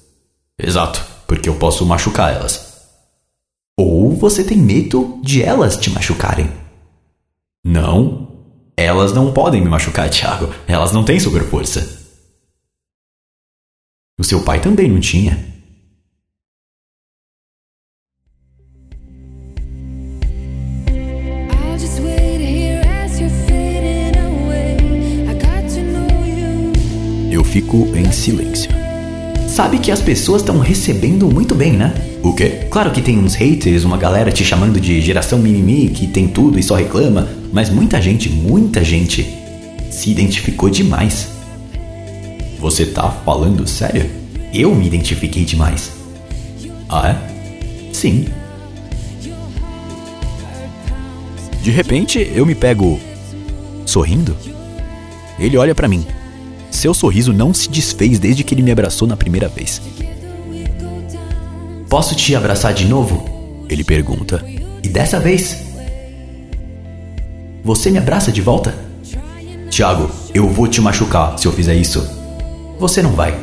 Exato, 0.57 1.05
porque 1.27 1.49
eu 1.49 1.55
posso 1.55 1.85
machucar 1.85 2.33
elas. 2.33 2.71
Ou 3.77 4.11
você 4.15 4.43
tem 4.43 4.57
medo 4.57 5.19
de 5.23 5.41
elas 5.41 5.77
te 5.77 5.89
machucarem. 5.89 6.49
Não, 7.63 8.30
elas 8.75 9.13
não 9.13 9.31
podem 9.31 9.61
me 9.61 9.69
machucar, 9.69 10.09
Thiago. 10.09 10.53
Elas 10.67 10.91
não 10.91 11.03
têm 11.03 11.19
super 11.19 11.43
força. 11.43 11.99
O 14.19 14.23
seu 14.23 14.41
pai 14.43 14.59
também 14.61 14.89
não 14.89 14.99
tinha. 14.99 15.51
Eu 27.31 27.43
fico 27.43 27.77
em 27.95 28.11
silêncio. 28.11 28.69
Sabe 29.47 29.79
que 29.79 29.91
as 29.91 30.01
pessoas 30.01 30.41
estão 30.41 30.59
recebendo 30.59 31.29
muito 31.29 31.55
bem, 31.55 31.73
né? 31.73 31.93
O 32.23 32.33
quê? 32.33 32.67
Claro 32.69 32.91
que 32.91 33.01
tem 33.01 33.17
uns 33.17 33.33
haters, 33.33 33.83
uma 33.83 33.97
galera 33.97 34.31
te 34.31 34.45
chamando 34.45 34.79
de 34.79 35.01
geração 35.01 35.39
mimimi, 35.39 35.89
que 35.89 36.07
tem 36.07 36.27
tudo 36.27 36.59
e 36.59 36.63
só 36.63 36.75
reclama, 36.75 37.27
mas 37.51 37.69
muita 37.69 38.01
gente, 38.01 38.29
muita 38.29 38.83
gente 38.83 39.37
se 39.89 40.09
identificou 40.09 40.69
demais. 40.69 41.27
Você 42.59 42.85
tá 42.85 43.09
falando 43.09 43.67
sério? 43.67 44.09
Eu 44.53 44.73
me 44.73 44.85
identifiquei 44.85 45.43
demais. 45.43 45.91
Ah, 46.87 47.09
é? 47.09 47.93
Sim. 47.93 48.27
De 51.61 51.71
repente, 51.71 52.31
eu 52.33 52.45
me 52.45 52.55
pego 52.55 52.99
sorrindo. 53.85 54.35
Ele 55.37 55.57
olha 55.57 55.75
para 55.75 55.87
mim. 55.87 56.05
Seu 56.69 56.93
sorriso 56.93 57.33
não 57.33 57.53
se 57.53 57.69
desfez 57.69 58.17
desde 58.17 58.43
que 58.43 58.53
ele 58.53 58.63
me 58.63 58.71
abraçou 58.71 59.07
na 59.07 59.17
primeira 59.17 59.47
vez. 59.47 59.81
Posso 61.89 62.15
te 62.15 62.33
abraçar 62.35 62.73
de 62.73 62.85
novo? 62.85 63.65
Ele 63.69 63.83
pergunta. 63.83 64.43
E 64.83 64.87
dessa 64.87 65.19
vez? 65.19 65.70
Você 67.63 67.91
me 67.91 67.99
abraça 67.99 68.31
de 68.31 68.41
volta? 68.41 68.73
Tiago, 69.69 70.09
eu 70.33 70.49
vou 70.49 70.67
te 70.67 70.81
machucar 70.81 71.37
se 71.37 71.47
eu 71.47 71.51
fizer 71.51 71.75
isso. 71.75 72.01
Você 72.79 73.01
não 73.03 73.11
vai. 73.11 73.37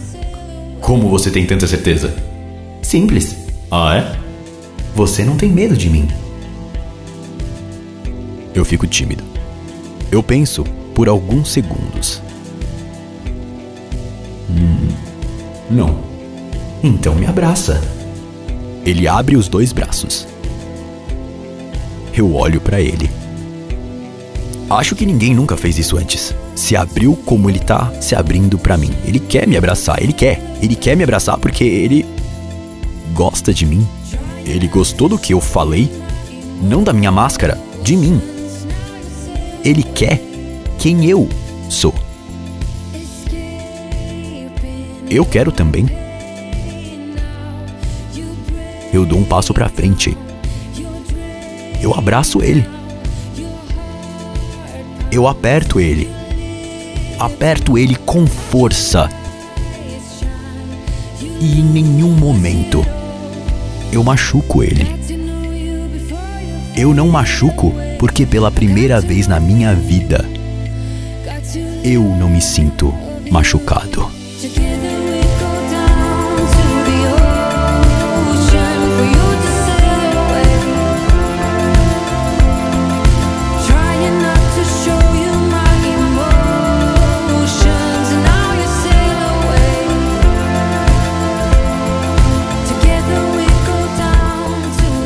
Como 0.82 1.08
você 1.08 1.30
tem 1.30 1.46
tanta 1.46 1.66
certeza? 1.66 2.14
Simples. 2.82 3.34
Ah, 3.70 3.96
é? 3.96 4.18
Você 4.94 5.24
não 5.24 5.36
tem 5.36 5.50
medo 5.50 5.76
de 5.76 5.88
mim. 5.88 6.08
Eu 8.54 8.64
fico 8.64 8.86
tímido. 8.86 9.24
Eu 10.12 10.22
penso 10.22 10.64
por 10.94 11.08
alguns 11.08 11.50
segundos. 11.50 12.20
Hum, 14.50 14.88
não. 15.70 15.98
Então 16.82 17.14
me 17.14 17.26
abraça. 17.26 17.80
Ele 18.84 19.08
abre 19.08 19.36
os 19.36 19.48
dois 19.48 19.72
braços. 19.72 20.26
Eu 22.12 22.34
olho 22.34 22.60
para 22.60 22.80
ele. 22.80 23.10
Acho 24.70 24.94
que 24.94 25.06
ninguém 25.06 25.34
nunca 25.34 25.56
fez 25.56 25.78
isso 25.78 25.96
antes. 25.96 26.34
Se 26.54 26.76
abriu 26.76 27.16
como 27.24 27.48
ele 27.48 27.58
tá 27.58 27.90
se 28.02 28.14
abrindo 28.14 28.58
para 28.58 28.76
mim. 28.76 28.90
Ele 29.06 29.18
quer 29.18 29.46
me 29.46 29.56
abraçar, 29.56 30.02
ele 30.02 30.12
quer. 30.12 30.42
Ele 30.60 30.74
quer 30.74 30.94
me 30.94 31.02
abraçar 31.02 31.38
porque 31.38 31.64
ele 31.64 32.04
gosta 33.14 33.52
de 33.54 33.64
mim. 33.64 33.86
Ele 34.44 34.68
gostou 34.68 35.08
do 35.08 35.18
que 35.18 35.32
eu 35.32 35.40
falei, 35.40 35.90
não 36.60 36.82
da 36.82 36.92
minha 36.92 37.10
máscara, 37.10 37.58
de 37.82 37.96
mim. 37.96 38.20
Ele 39.64 39.82
quer 39.82 40.20
quem 40.78 41.06
eu 41.06 41.28
sou. 41.70 41.94
Eu 45.10 45.24
quero 45.24 45.50
também. 45.50 45.88
Eu 48.92 49.06
dou 49.06 49.18
um 49.18 49.24
passo 49.24 49.54
para 49.54 49.68
frente. 49.68 50.16
Eu 51.80 51.94
abraço 51.94 52.42
ele. 52.42 52.77
Eu 55.10 55.26
aperto 55.26 55.80
ele. 55.80 56.10
Aperto 57.18 57.78
ele 57.78 57.96
com 57.96 58.26
força. 58.26 59.08
E 61.40 61.60
em 61.60 61.64
nenhum 61.64 62.12
momento 62.12 62.84
eu 63.90 64.04
machuco 64.04 64.62
ele. 64.62 64.86
Eu 66.76 66.92
não 66.92 67.08
machuco 67.08 67.72
porque 67.98 68.26
pela 68.26 68.50
primeira 68.50 69.00
vez 69.00 69.26
na 69.26 69.40
minha 69.40 69.74
vida 69.74 70.24
eu 71.82 72.02
não 72.02 72.28
me 72.28 72.40
sinto 72.40 72.92
machucado. 73.30 74.17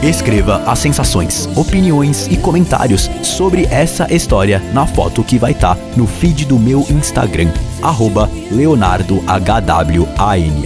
Escreva 0.03 0.65
as 0.67 0.81
sensações, 0.81 1.49
opiniões 1.55 2.27
e 2.27 2.37
comentários 2.37 3.09
sobre 3.23 3.67
essa 3.67 4.13
história 4.13 4.61
na 4.75 4.85
foto 4.85 5.23
que 5.23 5.39
vai 5.39 5.53
estar 5.53 5.77
tá 5.77 5.81
no 5.97 6.09
feed 6.09 6.45
do 6.45 6.59
meu 6.59 6.85
Instagram, 6.91 7.49
arroba 7.81 8.29
leonardohwan, 8.51 9.23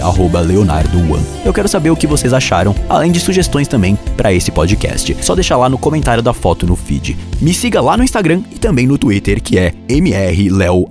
arroba 0.00 0.40
leonardoone. 0.40 1.22
Eu 1.44 1.52
quero 1.52 1.68
saber 1.68 1.90
o 1.90 1.96
que 1.96 2.06
vocês 2.06 2.32
acharam, 2.32 2.74
além 2.88 3.12
de 3.12 3.20
sugestões 3.20 3.68
também 3.68 3.98
para 4.16 4.32
esse 4.32 4.50
podcast. 4.50 5.14
Só 5.20 5.34
deixa 5.34 5.54
lá 5.54 5.68
no 5.68 5.76
comentário 5.76 6.22
da 6.22 6.32
foto 6.32 6.66
no 6.66 6.74
feed. 6.74 7.14
Me 7.38 7.52
siga 7.52 7.82
lá 7.82 7.94
no 7.94 8.04
Instagram 8.04 8.40
e 8.50 8.58
também 8.58 8.86
no 8.86 8.96
Twitter, 8.96 9.42
que 9.42 9.58
é 9.58 9.74
mrleohwan, 9.86 10.86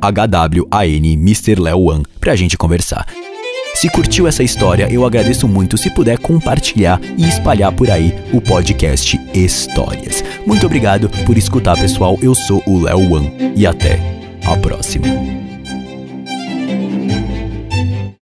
Mr. 1.03 1.55
Leo 1.55 1.89
One, 1.89 2.05
pra 2.19 2.35
gente 2.35 2.55
conversar. 2.55 3.24
Se 3.75 3.89
curtiu 3.89 4.25
essa 4.25 4.41
história, 4.41 4.87
eu 4.89 5.05
agradeço 5.05 5.49
muito 5.49 5.77
se 5.77 5.89
puder 5.89 6.17
compartilhar 6.17 6.99
e 7.17 7.27
espalhar 7.27 7.73
por 7.73 7.91
aí 7.91 8.15
o 8.31 8.39
podcast 8.39 9.19
Histórias. 9.33 10.23
Muito 10.47 10.65
obrigado 10.65 11.09
por 11.25 11.37
escutar, 11.37 11.75
pessoal. 11.75 12.17
Eu 12.21 12.33
sou 12.33 12.63
o 12.65 12.79
Léo 12.79 13.11
One 13.11 13.53
e 13.53 13.67
até 13.67 13.99
a 14.45 14.55
próxima. 14.55 15.44